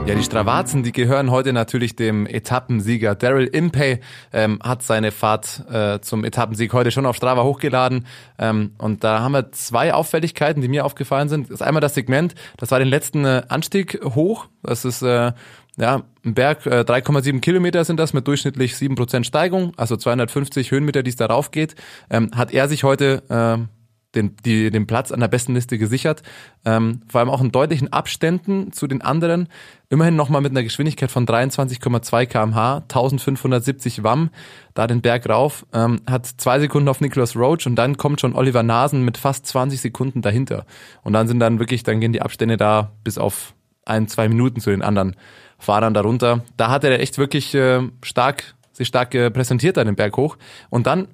Ja, 0.05 0.15
die 0.15 0.23
Stravazen, 0.23 0.83
die 0.83 0.91
gehören 0.91 1.31
heute 1.31 1.51
natürlich 1.53 1.95
dem 1.95 2.25
Etappensieger. 2.25 3.15
Daryl 3.15 3.47
Impey 3.47 3.99
ähm, 4.33 4.59
hat 4.63 4.83
seine 4.83 5.11
Fahrt 5.11 5.63
äh, 5.69 5.99
zum 6.01 6.23
Etappensieg 6.23 6.73
heute 6.73 6.91
schon 6.91 7.05
auf 7.05 7.15
Strava 7.15 7.43
hochgeladen. 7.43 8.05
Ähm, 8.39 8.71
und 8.77 9.03
da 9.03 9.19
haben 9.19 9.33
wir 9.33 9.51
zwei 9.51 9.93
Auffälligkeiten, 9.93 10.61
die 10.61 10.67
mir 10.67 10.85
aufgefallen 10.85 11.29
sind. 11.29 11.49
Das 11.49 11.55
ist 11.55 11.61
einmal 11.61 11.81
das 11.81 11.93
Segment, 11.93 12.35
das 12.57 12.71
war 12.71 12.79
den 12.79 12.87
letzten 12.87 13.25
äh, 13.25 13.43
Anstieg 13.47 13.99
hoch. 14.03 14.47
Das 14.63 14.85
ist 14.85 15.01
äh, 15.01 15.33
ja, 15.81 16.03
ein 16.23 16.35
Berg, 16.35 16.67
äh, 16.67 16.83
3,7 16.83 17.39
Kilometer 17.41 17.83
sind 17.83 17.99
das 17.99 18.13
mit 18.13 18.27
durchschnittlich 18.27 18.75
7% 18.75 19.23
Steigung, 19.23 19.73
also 19.77 19.97
250 19.97 20.69
Höhenmeter, 20.69 21.01
die 21.01 21.09
es 21.09 21.15
darauf 21.15 21.49
geht. 21.49 21.73
Ähm, 22.11 22.29
hat 22.35 22.53
er 22.53 22.69
sich 22.69 22.83
heute 22.83 23.23
äh, 23.29 23.65
den, 24.13 24.35
die, 24.45 24.69
den 24.69 24.85
Platz 24.85 25.11
an 25.11 25.21
der 25.21 25.27
besten 25.27 25.55
Liste 25.55 25.79
gesichert. 25.79 26.21
Ähm, 26.65 27.01
vor 27.07 27.19
allem 27.19 27.31
auch 27.31 27.41
in 27.41 27.51
deutlichen 27.51 27.91
Abständen 27.91 28.71
zu 28.73 28.85
den 28.85 29.01
anderen. 29.01 29.47
Immerhin 29.89 30.15
nochmal 30.15 30.41
mit 30.41 30.51
einer 30.51 30.61
Geschwindigkeit 30.61 31.09
von 31.09 31.25
23,2 31.25 32.27
kmh, 32.27 32.77
1570 32.77 34.03
Wamm, 34.03 34.29
da 34.75 34.85
den 34.85 35.01
Berg 35.01 35.27
rauf. 35.27 35.65
Ähm, 35.73 36.01
hat 36.07 36.27
zwei 36.27 36.59
Sekunden 36.59 36.89
auf 36.89 37.01
Nicholas 37.01 37.35
Roach 37.35 37.65
und 37.65 37.75
dann 37.75 37.97
kommt 37.97 38.21
schon 38.21 38.35
Oliver 38.35 38.61
Nasen 38.61 39.03
mit 39.03 39.17
fast 39.17 39.47
20 39.47 39.81
Sekunden 39.81 40.21
dahinter. 40.21 40.65
Und 41.03 41.13
dann 41.13 41.27
sind 41.27 41.39
dann 41.39 41.57
wirklich, 41.57 41.81
dann 41.81 41.99
gehen 41.99 42.13
die 42.13 42.21
Abstände 42.21 42.57
da 42.57 42.91
bis 43.03 43.17
auf 43.17 43.55
ein, 43.85 44.07
zwei 44.07 44.29
Minuten 44.29 44.61
zu 44.61 44.69
den 44.69 44.83
anderen 44.83 45.15
Fahrern 45.61 45.93
darunter. 45.93 46.43
Da 46.57 46.69
hat 46.69 46.83
er 46.83 46.99
echt 46.99 47.17
wirklich 47.17 47.53
äh, 47.53 47.87
stark, 48.03 48.55
sich 48.73 48.87
stark 48.87 49.13
äh, 49.15 49.29
präsentiert 49.29 49.77
an 49.77 49.85
den 49.85 49.95
Berg 49.95 50.17
hoch. 50.17 50.37
Und 50.69 50.87
dann 50.87 51.07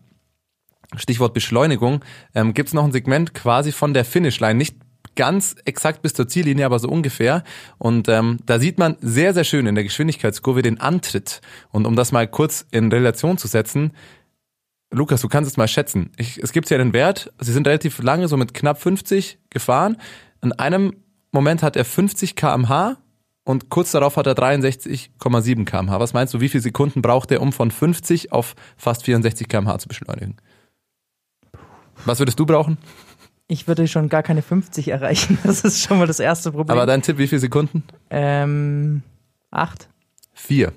Stichwort 0.96 1.34
Beschleunigung, 1.34 2.04
ähm, 2.34 2.54
gibt 2.54 2.70
es 2.70 2.74
noch 2.74 2.86
ein 2.86 2.94
Segment 2.94 3.34
quasi 3.34 3.72
von 3.72 3.94
der 3.94 4.06
Finishline, 4.06 4.56
nicht 4.56 4.78
ganz 5.16 5.56
exakt 5.66 6.02
bis 6.02 6.14
zur 6.14 6.30
Ziellinie, 6.30 6.66
aber 6.66 6.80
so 6.80 6.88
ungefähr. 6.88 7.44
Und 7.78 8.08
ähm, 8.08 8.38
da 8.46 8.60
sieht 8.60 8.78
man 8.78 8.96
sehr, 9.02 9.34
sehr 9.34 9.44
schön 9.44 9.68
in 9.68 9.76
der 9.76 9.84
Geschwindigkeitskurve 9.84 10.62
den 10.62 10.80
Antritt. 10.80 11.42
Und 11.72 11.86
um 11.86 11.96
das 11.96 12.14
mal 12.14 12.28
kurz 12.28 12.66
in 12.72 12.92
Relation 12.92 13.38
zu 13.38 13.48
setzen, 13.48 13.92
Lukas, 14.90 15.20
du 15.20 15.28
kannst 15.28 15.52
es 15.52 15.58
mal 15.58 15.68
schätzen. 15.68 16.12
Ich, 16.16 16.38
es 16.38 16.54
gibt 16.54 16.70
ja 16.70 16.78
den 16.78 16.94
Wert, 16.94 17.34
sie 17.42 17.52
sind 17.52 17.68
relativ 17.68 18.02
lange, 18.02 18.30
so 18.30 18.38
mit 18.38 18.54
knapp 18.54 18.82
50 18.82 19.40
gefahren. 19.50 19.98
In 20.42 20.54
einem 20.54 20.96
Moment 21.32 21.62
hat 21.62 21.76
er 21.76 21.84
50 21.84 22.38
kmh 22.38 22.98
und 23.48 23.70
kurz 23.70 23.94
darauf 23.94 24.18
hat 24.18 24.28
er 24.28 24.34
63,7 24.34 25.64
kmh. 25.64 26.02
Was 26.02 26.12
meinst 26.12 26.34
du, 26.34 26.42
wie 26.42 26.50
viele 26.50 26.62
Sekunden 26.62 27.02
braucht 27.02 27.32
er, 27.32 27.42
um 27.42 27.54
von 27.54 27.72
50 27.72 28.34
auf 28.34 28.56
fast 28.76 29.06
64 29.06 29.48
kmh 29.48 29.80
zu 29.80 29.88
beschleunigen? 29.88 30.36
Was 32.04 32.20
würdest 32.20 32.38
du 32.40 32.46
brauchen? 32.46 32.78
Ich 33.48 33.66
würde 33.66 33.88
schon 33.88 34.10
gar 34.10 34.22
keine 34.22 34.42
50 34.42 34.90
erreichen. 34.90 35.38
Das 35.46 35.62
ist 35.62 35.82
schon 35.82 35.98
mal 35.98 36.08
das 36.08 36.20
erste 36.20 36.52
Problem. 36.52 36.78
Aber 36.78 36.86
dein 36.86 37.02
Tipp, 37.02 37.18
wie 37.20 37.28
viele 37.28 37.40
Sekunden? 37.40 37.84
ähm, 38.10 39.02
acht. 39.50 39.88
Vier. 40.34 40.74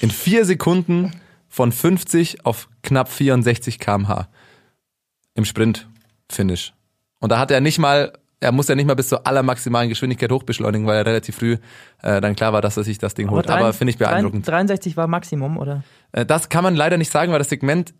In 0.00 0.10
vier 0.10 0.44
Sekunden 0.44 1.12
von 1.48 1.72
50 1.72 2.44
auf 2.44 2.68
knapp 2.82 3.08
64 3.08 3.78
kmh. 3.78 4.28
Im 5.32 5.46
Sprint-Finish. 5.46 6.74
Und 7.20 7.32
da 7.32 7.38
hat 7.38 7.50
er 7.50 7.62
nicht 7.62 7.78
mal, 7.78 8.12
er 8.40 8.52
muss 8.52 8.68
ja 8.68 8.74
nicht 8.74 8.86
mal 8.86 8.94
bis 8.94 9.08
zur 9.08 9.26
allermaximalen 9.26 9.88
Geschwindigkeit 9.88 10.32
hochbeschleunigen, 10.32 10.86
weil 10.86 10.96
er 10.98 11.06
relativ 11.06 11.36
früh 11.36 11.58
äh, 12.02 12.20
dann 12.20 12.34
klar 12.36 12.52
war, 12.52 12.62
dass 12.62 12.76
er 12.76 12.84
sich 12.84 12.98
das 12.98 13.14
Ding 13.14 13.30
holt. 13.30 13.46
drein- 13.48 13.58
Aber 13.62 13.72
finde 13.72 13.90
ich 13.90 13.98
beeindruckend. 13.98 14.48
63 14.48 14.96
war 14.96 15.06
Maximum, 15.06 15.58
oder? 15.58 15.82
Äh, 16.12 16.24
Das 16.26 16.48
kann 16.48 16.64
man 16.64 16.74
leider 16.74 16.96
nicht 16.96 17.12
sagen, 17.12 17.32
weil 17.32 17.38
das 17.38 17.48
Segment 17.50 17.92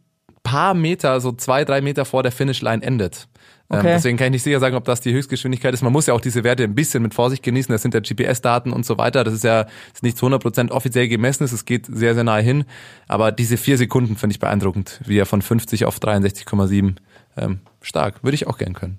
paar 0.43 0.73
Meter, 0.75 1.21
so 1.21 1.33
zwei, 1.33 1.65
drei 1.67 1.83
Meter 1.83 2.07
vor 2.07 2.23
der 2.23 2.33
Finishline 2.33 2.83
endet. 2.83 3.29
Ähm, 3.71 3.81
Okay. 3.81 3.89
deswegen 3.93 4.17
kann 4.17 4.29
ich 4.29 4.33
nicht 4.33 4.43
sicher 4.43 4.59
sagen, 4.59 4.75
ob 4.75 4.85
das 4.87 5.01
die 5.03 5.13
Höchstgeschwindigkeit 5.13 5.75
ist. 5.75 5.83
Man 5.83 5.93
muss 5.93 6.07
ja 6.07 6.15
auch 6.15 6.21
diese 6.21 6.43
Werte 6.43 6.65
ein 6.65 6.75
bisschen 6.75 7.03
mit 7.03 7.13
Vorsicht 7.15 7.43
genießen. 7.43 7.71
Das 7.71 7.83
sind 7.83 7.93
ja 7.95 8.01
GPS-Daten 8.01 8.73
und 8.73 8.85
so 8.87 8.97
weiter. 8.99 9.23
Das 9.23 9.35
ist 9.35 9.45
ja 9.45 9.67
ist 9.93 10.03
nicht 10.03 10.17
zu 10.17 10.27
100% 10.27 10.71
offiziell 10.73 11.07
gemessen. 11.09 11.45
Es 11.45 11.65
geht 11.67 11.87
sehr, 11.87 12.15
sehr 12.15 12.25
nahe 12.25 12.43
hin. 12.43 12.65
Aber 13.07 13.31
diese 13.31 13.59
vier 13.59 13.77
Sekunden 13.77 14.17
finde 14.17 14.33
ich 14.33 14.41
beeindruckend, 14.41 15.01
wie 15.05 15.19
er 15.19 15.27
von 15.27 15.43
50 15.43 15.85
auf 15.85 15.99
63,7 15.99 16.97
ähm, 17.37 17.61
stark. 17.83 18.25
Würde 18.25 18.35
ich 18.35 18.47
auch 18.47 18.57
gern 18.59 18.73
können. 18.73 18.99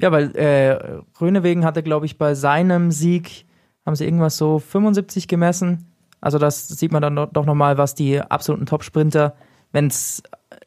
Ja, 0.00 0.12
weil 0.12 0.36
äh, 0.36 1.00
Rönewegen 1.20 1.64
hatte, 1.64 1.82
glaube 1.82 2.06
ich, 2.06 2.18
bei 2.18 2.34
seinem 2.34 2.90
Sieg, 2.90 3.46
haben 3.86 3.96
sie 3.96 4.04
irgendwas 4.04 4.36
so 4.36 4.58
75 4.58 5.26
gemessen. 5.28 5.86
Also 6.20 6.38
das 6.38 6.68
sieht 6.68 6.92
man 6.92 7.02
dann 7.02 7.14
doch- 7.32 7.46
nochmal, 7.46 7.78
was 7.78 7.94
die 7.94 8.20
absoluten 8.20 8.66
Top-Sprinter, 8.66 9.34
wenn 9.72 9.86
es 9.86 10.22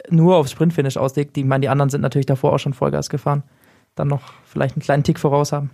nur 0.09 0.37
aufs 0.37 0.51
Sprintfinish 0.51 0.97
auslegt, 0.97 1.35
die, 1.35 1.41
ich 1.41 1.45
meine, 1.45 1.61
die 1.61 1.69
anderen 1.69 1.89
sind 1.89 2.01
natürlich 2.01 2.25
davor 2.25 2.53
auch 2.53 2.57
schon 2.59 2.73
Vollgas 2.73 3.09
gefahren, 3.09 3.43
dann 3.95 4.07
noch 4.07 4.33
vielleicht 4.45 4.75
einen 4.75 4.81
kleinen 4.81 5.03
Tick 5.03 5.19
voraus 5.19 5.51
haben. 5.51 5.69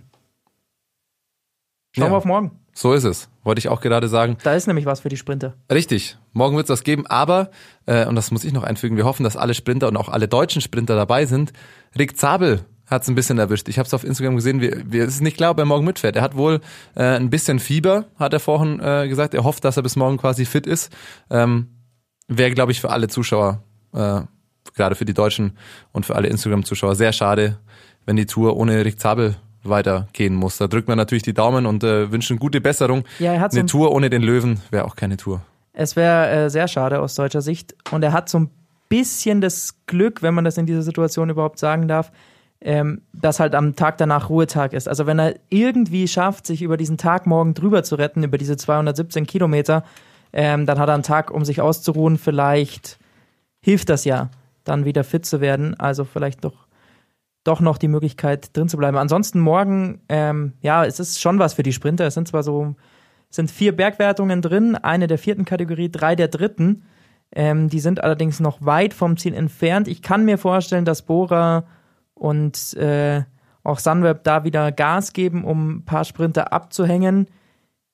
Schauen 1.94 2.06
Ja. 2.06 2.10
wir 2.12 2.16
auf 2.18 2.24
morgen. 2.24 2.50
So 2.74 2.92
ist 2.92 3.04
es. 3.04 3.30
Wollte 3.42 3.58
ich 3.60 3.68
auch 3.70 3.80
gerade 3.80 4.08
sagen. 4.08 4.36
Da 4.42 4.52
ist 4.52 4.66
nämlich 4.66 4.84
was 4.84 5.00
für 5.00 5.08
die 5.08 5.16
Sprinter. 5.16 5.54
Richtig, 5.72 6.18
morgen 6.34 6.56
wird 6.56 6.64
es 6.64 6.68
das 6.68 6.84
geben, 6.84 7.06
aber, 7.06 7.50
äh, 7.86 8.04
und 8.06 8.16
das 8.16 8.30
muss 8.30 8.44
ich 8.44 8.52
noch 8.52 8.64
einfügen, 8.64 8.96
wir 8.98 9.04
hoffen, 9.06 9.24
dass 9.24 9.36
alle 9.36 9.54
Sprinter 9.54 9.88
und 9.88 9.96
auch 9.96 10.10
alle 10.10 10.28
deutschen 10.28 10.60
Sprinter 10.60 10.94
dabei 10.94 11.24
sind. 11.24 11.52
Rick 11.98 12.18
Zabel 12.18 12.64
hat 12.86 13.02
es 13.02 13.08
ein 13.08 13.14
bisschen 13.14 13.38
erwischt. 13.38 13.68
Ich 13.68 13.78
habe 13.78 13.86
es 13.86 13.94
auf 13.94 14.04
Instagram 14.04 14.36
gesehen, 14.36 14.60
wir, 14.60 14.82
wir, 14.86 15.04
es 15.04 15.14
ist 15.14 15.20
nicht 15.22 15.36
klar, 15.36 15.50
ob 15.50 15.58
er 15.58 15.64
morgen 15.64 15.84
mitfährt. 15.84 16.16
Er 16.16 16.22
hat 16.22 16.36
wohl 16.36 16.60
äh, 16.94 17.02
ein 17.02 17.30
bisschen 17.30 17.58
Fieber, 17.58 18.06
hat 18.18 18.32
er 18.32 18.40
vorhin 18.40 18.80
äh, 18.80 19.08
gesagt. 19.08 19.34
Er 19.34 19.44
hofft, 19.44 19.64
dass 19.64 19.76
er 19.76 19.82
bis 19.82 19.96
morgen 19.96 20.18
quasi 20.18 20.44
fit 20.44 20.66
ist. 20.66 20.92
Ähm, 21.30 21.68
Wäre, 22.28 22.50
glaube 22.50 22.72
ich, 22.72 22.80
für 22.80 22.90
alle 22.90 23.08
Zuschauer, 23.08 23.62
äh, 23.92 24.20
gerade 24.74 24.94
für 24.94 25.04
die 25.04 25.14
Deutschen 25.14 25.56
und 25.92 26.06
für 26.06 26.16
alle 26.16 26.28
Instagram-Zuschauer, 26.28 26.96
sehr 26.96 27.12
schade, 27.12 27.58
wenn 28.04 28.16
die 28.16 28.26
Tour 28.26 28.56
ohne 28.56 28.84
Rick 28.84 28.98
Zabel 28.98 29.36
weitergehen 29.62 30.34
muss. 30.34 30.58
Da 30.58 30.66
drückt 30.66 30.88
man 30.88 30.96
natürlich 30.96 31.22
die 31.22 31.34
Daumen 31.34 31.66
und 31.66 31.84
äh, 31.84 32.10
wünschen 32.10 32.38
gute 32.38 32.60
Besserung. 32.60 33.04
Ja, 33.18 33.32
er 33.32 33.40
hat 33.40 33.52
so 33.52 33.58
Eine 33.58 33.64
ein 33.64 33.68
Tour 33.68 33.92
ohne 33.92 34.10
den 34.10 34.22
Löwen 34.22 34.60
wäre 34.70 34.84
auch 34.84 34.96
keine 34.96 35.16
Tour. 35.16 35.42
Es 35.72 35.96
wäre 35.96 36.30
äh, 36.30 36.50
sehr 36.50 36.68
schade 36.68 37.00
aus 37.00 37.14
deutscher 37.14 37.42
Sicht. 37.42 37.74
Und 37.90 38.02
er 38.02 38.12
hat 38.12 38.28
so 38.28 38.38
ein 38.38 38.50
bisschen 38.88 39.40
das 39.40 39.74
Glück, 39.86 40.22
wenn 40.22 40.34
man 40.34 40.44
das 40.44 40.56
in 40.58 40.66
dieser 40.66 40.82
Situation 40.82 41.30
überhaupt 41.30 41.58
sagen 41.58 41.88
darf, 41.88 42.12
ähm, 42.60 43.02
dass 43.12 43.40
halt 43.40 43.54
am 43.54 43.76
Tag 43.76 43.98
danach 43.98 44.28
Ruhetag 44.28 44.72
ist. 44.72 44.88
Also 44.88 45.06
wenn 45.06 45.18
er 45.18 45.34
irgendwie 45.50 46.08
schafft, 46.08 46.46
sich 46.46 46.62
über 46.62 46.76
diesen 46.76 46.96
Tag 46.96 47.26
morgen 47.26 47.54
drüber 47.54 47.82
zu 47.82 47.96
retten, 47.96 48.22
über 48.22 48.38
diese 48.38 48.56
217 48.56 49.26
Kilometer, 49.26 49.84
ähm, 50.32 50.66
dann 50.66 50.78
hat 50.78 50.88
er 50.88 50.94
einen 50.94 51.02
Tag, 51.02 51.30
um 51.30 51.44
sich 51.44 51.60
auszuruhen. 51.60 52.18
Vielleicht 52.18 52.98
hilft 53.60 53.88
das 53.88 54.04
ja, 54.04 54.30
dann 54.64 54.84
wieder 54.84 55.04
fit 55.04 55.26
zu 55.26 55.40
werden. 55.40 55.78
Also 55.78 56.04
vielleicht 56.04 56.44
doch, 56.44 56.66
doch 57.44 57.60
noch 57.60 57.78
die 57.78 57.88
Möglichkeit, 57.88 58.56
drin 58.56 58.68
zu 58.68 58.76
bleiben. 58.76 58.96
Ansonsten 58.96 59.40
morgen, 59.40 60.00
ähm, 60.08 60.54
ja, 60.62 60.84
es 60.84 60.98
ist 60.98 61.20
schon 61.20 61.38
was 61.38 61.54
für 61.54 61.62
die 61.62 61.72
Sprinter. 61.72 62.06
Es 62.06 62.14
sind 62.14 62.28
zwar 62.28 62.42
so 62.42 62.74
sind 63.28 63.50
vier 63.50 63.76
Bergwertungen 63.76 64.40
drin, 64.40 64.76
eine 64.76 65.06
der 65.06 65.18
vierten 65.18 65.44
Kategorie, 65.44 65.90
drei 65.90 66.16
der 66.16 66.28
dritten. 66.28 66.84
Ähm, 67.32 67.68
die 67.68 67.80
sind 67.80 68.02
allerdings 68.02 68.40
noch 68.40 68.64
weit 68.64 68.94
vom 68.94 69.16
Ziel 69.16 69.34
entfernt. 69.34 69.88
Ich 69.88 70.00
kann 70.00 70.24
mir 70.24 70.38
vorstellen, 70.38 70.84
dass 70.84 71.02
Bora 71.02 71.66
und 72.16 72.74
äh, 72.74 73.22
auch 73.62 73.78
Sunweb 73.78 74.24
da 74.24 74.44
wieder 74.44 74.72
Gas 74.72 75.12
geben, 75.12 75.44
um 75.44 75.76
ein 75.76 75.84
paar 75.84 76.04
Sprinter 76.04 76.52
abzuhängen. 76.52 77.26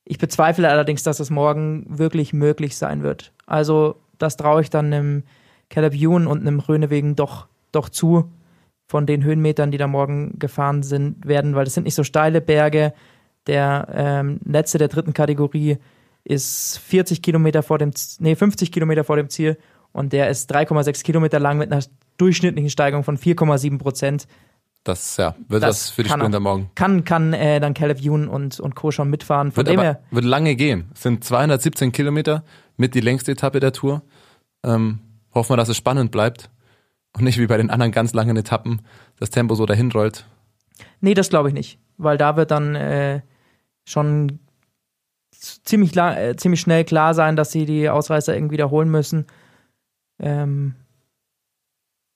Ich 0.04 0.18
bezweifle 0.18 0.68
allerdings, 0.68 1.02
dass 1.02 1.20
es 1.20 1.30
morgen 1.30 1.86
wirklich 1.88 2.32
möglich 2.32 2.76
sein 2.76 3.02
wird. 3.02 3.32
Also 3.46 3.96
das 4.18 4.36
traue 4.36 4.62
ich 4.62 4.70
dann 4.70 4.86
einem 4.86 5.24
Caleb 5.70 5.94
Ewan 5.94 6.26
und 6.26 6.40
einem 6.40 6.60
Rönewegen 6.60 7.16
doch, 7.16 7.46
doch 7.72 7.88
zu 7.88 8.30
von 8.86 9.06
den 9.06 9.24
Höhenmetern, 9.24 9.70
die 9.70 9.78
da 9.78 9.86
morgen 9.86 10.38
gefahren 10.38 10.82
sind, 10.82 11.26
werden, 11.26 11.54
weil 11.54 11.64
das 11.64 11.74
sind 11.74 11.84
nicht 11.84 11.94
so 11.94 12.04
steile 12.04 12.40
Berge. 12.40 12.92
Der 13.46 13.88
ähm, 13.92 14.38
letzte 14.44 14.78
der 14.78 14.88
dritten 14.88 15.14
Kategorie 15.14 15.78
ist 16.24 16.78
40 16.78 17.22
Kilometer 17.22 17.62
vor 17.62 17.78
dem, 17.78 17.92
nee, 18.18 18.36
50 18.36 18.70
Kilometer 18.70 19.04
vor 19.04 19.16
dem 19.16 19.30
Ziel 19.30 19.56
und 19.92 20.12
der 20.12 20.28
ist 20.28 20.54
3,6 20.54 21.02
Kilometer 21.04 21.40
lang 21.40 21.58
mit 21.58 21.72
einer 21.72 21.82
durchschnittlichen 22.22 22.70
Steigung 22.70 23.02
von 23.04 23.18
4,7 23.18 23.78
Prozent. 23.78 24.26
Das 24.84 25.16
ja, 25.16 25.34
wird 25.48 25.62
Das 25.62 25.78
das, 25.84 25.90
für 25.90 26.02
die 26.02 26.08
Sprinter 26.08 26.38
er. 26.38 26.40
morgen. 26.40 26.70
Kann, 26.74 27.04
kann 27.04 27.32
äh, 27.32 27.60
dann 27.60 27.72
Caleb 27.74 28.00
Ewan 28.00 28.26
und, 28.28 28.58
und 28.58 28.74
Co. 28.74 28.90
schon 28.90 29.10
mitfahren. 29.10 29.52
Von 29.52 29.58
Wird 29.58 29.68
dem 29.68 29.78
aber 29.78 29.88
her, 29.88 30.02
wird 30.10 30.24
lange 30.24 30.56
gehen. 30.56 30.90
Es 30.94 31.02
sind 31.02 31.22
217 31.24 31.92
Kilometer 31.92 32.42
mit 32.76 32.94
die 32.94 33.00
längste 33.00 33.32
Etappe 33.32 33.60
der 33.60 33.72
Tour. 33.72 34.02
Ähm, 34.64 34.98
hoffen 35.34 35.50
wir, 35.50 35.56
dass 35.56 35.68
es 35.68 35.76
spannend 35.76 36.10
bleibt 36.10 36.50
und 37.16 37.24
nicht 37.24 37.38
wie 37.38 37.46
bei 37.46 37.56
den 37.56 37.70
anderen 37.70 37.92
ganz 37.92 38.12
langen 38.12 38.36
Etappen 38.36 38.82
das 39.18 39.30
Tempo 39.30 39.54
so 39.54 39.66
dahin 39.66 39.90
rollt. 39.92 40.26
nee, 41.00 41.14
das 41.14 41.28
glaube 41.28 41.48
ich 41.48 41.54
nicht, 41.54 41.78
weil 41.96 42.18
da 42.18 42.36
wird 42.36 42.50
dann 42.50 42.74
äh, 42.74 43.20
schon 43.84 44.40
ziemlich, 45.30 45.94
lang, 45.94 46.16
äh, 46.16 46.36
ziemlich 46.36 46.60
schnell 46.60 46.84
klar 46.84 47.14
sein, 47.14 47.36
dass 47.36 47.52
sie 47.52 47.66
die 47.66 47.88
Ausreißer 47.88 48.34
irgendwie 48.34 48.54
wiederholen 48.54 48.90
müssen. 48.90 49.26
Ähm, 50.20 50.74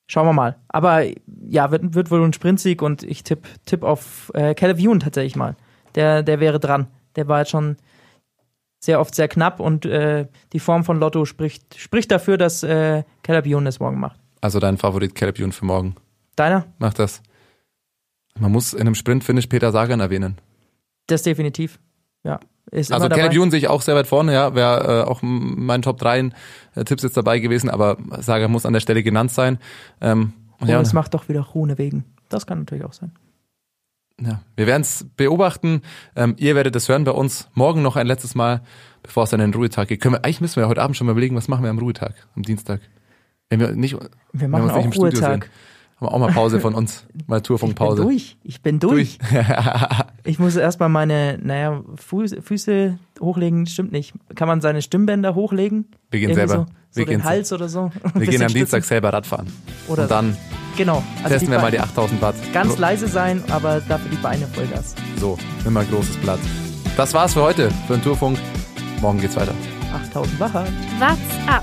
schauen 0.06 0.26
wir 0.26 0.32
mal. 0.32 0.56
Aber 0.68 1.04
ja, 1.48 1.70
wird, 1.70 1.94
wird 1.94 2.10
wohl 2.10 2.24
ein 2.24 2.32
Sprintsieg 2.32 2.82
und 2.82 3.02
ich 3.02 3.24
tipp, 3.24 3.46
tipp 3.64 3.82
auf 3.82 4.30
äh, 4.34 4.54
Caleb 4.54 4.78
Ewan 4.78 5.00
tatsächlich 5.00 5.36
mal. 5.36 5.56
Der, 5.94 6.22
der 6.22 6.40
wäre 6.40 6.60
dran. 6.60 6.88
Der 7.16 7.28
war 7.28 7.40
jetzt 7.40 7.50
schon 7.50 7.76
sehr 8.78 9.00
oft 9.00 9.14
sehr 9.14 9.28
knapp 9.28 9.60
und 9.60 9.86
äh, 9.86 10.26
die 10.52 10.60
Form 10.60 10.84
von 10.84 10.98
Lotto 10.98 11.24
spricht, 11.24 11.78
spricht 11.78 12.10
dafür, 12.10 12.36
dass 12.36 12.62
äh, 12.62 13.04
Caleb 13.22 13.46
Ewan 13.46 13.64
das 13.64 13.80
morgen 13.80 13.98
macht. 13.98 14.20
Also 14.40 14.60
dein 14.60 14.76
Favorit 14.76 15.14
Caleb 15.14 15.38
Ewan 15.38 15.52
für 15.52 15.64
morgen. 15.64 15.96
Deiner? 16.36 16.66
Macht 16.78 16.98
das. 16.98 17.22
Man 18.38 18.52
muss 18.52 18.74
in 18.74 18.82
einem 18.82 18.94
Sprint-Finish 18.94 19.46
Peter 19.46 19.72
Sagan 19.72 20.00
erwähnen. 20.00 20.36
Das 21.06 21.22
definitiv. 21.22 21.78
Ja. 22.22 22.38
Ist 22.70 22.92
Also. 22.92 23.08
Caleb 23.08 23.32
Ewan 23.32 23.50
sehe 23.50 23.58
ich 23.58 23.68
auch 23.68 23.80
sehr 23.80 23.94
weit 23.94 24.06
vorne, 24.06 24.32
ja, 24.32 24.54
wäre 24.54 25.02
äh, 25.02 25.08
auch 25.08 25.20
mein 25.22 25.82
Top 25.82 25.98
3 25.98 26.30
äh, 26.74 26.84
Tipps 26.84 27.02
jetzt 27.04 27.16
dabei 27.16 27.38
gewesen, 27.38 27.70
aber 27.70 27.96
Sagan 28.18 28.50
muss 28.50 28.66
an 28.66 28.72
der 28.72 28.80
Stelle 28.80 29.02
genannt 29.02 29.30
sein. 29.30 29.58
Ähm, 30.00 30.32
und 30.58 30.68
ja, 30.68 30.80
es 30.80 30.92
macht 30.92 31.14
doch 31.14 31.28
wieder 31.28 31.42
Rune 31.42 31.78
wegen. 31.78 32.04
Das 32.28 32.46
kann 32.46 32.58
natürlich 32.60 32.84
auch 32.84 32.92
sein. 32.92 33.12
ja, 34.20 34.40
wir 34.56 34.66
werden 34.66 34.82
es 34.82 35.06
beobachten. 35.16 35.82
Ähm, 36.16 36.34
ihr 36.38 36.54
werdet 36.56 36.74
es 36.74 36.88
hören 36.88 37.04
bei 37.04 37.12
uns 37.12 37.48
morgen 37.54 37.82
noch 37.82 37.94
ein 37.96 38.06
letztes 38.06 38.34
Mal, 38.34 38.62
bevor 39.02 39.24
es 39.24 39.30
dann 39.30 39.40
in 39.40 39.52
den 39.52 39.54
Ruhetag 39.54 39.86
geht. 39.88 40.00
Können 40.00 40.14
wir, 40.14 40.24
eigentlich 40.24 40.40
müssen 40.40 40.56
wir 40.60 40.66
heute 40.68 40.82
Abend 40.82 40.96
schon 40.96 41.06
mal 41.06 41.12
überlegen, 41.12 41.36
was 41.36 41.46
machen 41.48 41.62
wir 41.62 41.70
am 41.70 41.78
Ruhetag, 41.78 42.14
am 42.34 42.42
Dienstag. 42.42 42.80
Wenn 43.48 43.60
wir 43.60 43.72
nicht, 43.72 43.92
Wir 43.94 44.00
wenn 44.32 44.50
machen 44.50 44.64
wir 44.66 44.74
uns 44.74 44.76
nicht 44.76 44.84
im 44.86 44.90
auch 44.90 44.94
Studio 44.94 45.20
Ruhetag. 45.20 45.44
sehen. 45.44 45.52
Haben 45.96 46.06
wir 46.06 46.12
auch 46.12 46.18
mal 46.18 46.32
Pause 46.32 46.60
von 46.60 46.74
uns, 46.74 47.06
mal 47.26 47.36
Ich 47.36 47.42
bin 47.42 47.42
Tourfunkpause. 47.42 48.02
durch. 48.02 48.36
Ich 48.42 48.62
bin 48.62 48.78
durch. 48.80 49.18
Ich 50.28 50.40
muss 50.40 50.56
erstmal 50.56 50.88
meine, 50.88 51.38
naja, 51.40 51.84
Fuß, 51.94 52.34
Füße 52.42 52.98
hochlegen, 53.20 53.64
stimmt 53.66 53.92
nicht. 53.92 54.12
Kann 54.34 54.48
man 54.48 54.60
seine 54.60 54.82
Stimmbänder 54.82 55.36
hochlegen? 55.36 55.86
Wir 56.10 56.18
gehen 56.18 56.30
Irgendwie 56.30 56.48
selber. 56.48 56.66
So, 56.66 56.72
so 56.90 56.98
wir 56.98 57.06
den 57.06 57.20
gehen, 57.20 57.24
Hals 57.24 57.52
oder 57.52 57.68
so. 57.68 57.92
Wir 58.14 58.26
gehen 58.26 58.42
am 58.42 58.48
stützen. 58.48 58.54
Dienstag 58.54 58.82
selber 58.82 59.12
Radfahren. 59.12 59.46
Oder 59.86 60.02
und 60.02 60.10
dann 60.10 60.36
Genau. 60.76 61.02
Also 61.22 61.28
testen 61.28 61.52
wir 61.52 61.60
mal 61.60 61.70
die 61.70 61.78
8000 61.80 62.20
Watt. 62.20 62.34
Ganz 62.52 62.76
leise 62.76 63.06
sein, 63.06 63.42
aber 63.50 63.80
dafür 63.80 64.10
die 64.10 64.16
Beine 64.16 64.46
Vollgas. 64.48 64.94
So, 65.20 65.38
immer 65.64 65.84
großes 65.84 66.16
Blatt. 66.18 66.40
Das 66.96 67.14
war's 67.14 67.34
für 67.34 67.42
heute, 67.42 67.70
für 67.86 67.94
den 67.94 68.02
Tourfunk. 68.02 68.38
Morgen 69.00 69.20
geht's 69.20 69.36
weiter. 69.36 69.54
8000 69.94 70.40
Wacher. 70.40 70.66
What's 70.98 71.48
up? 71.48 71.62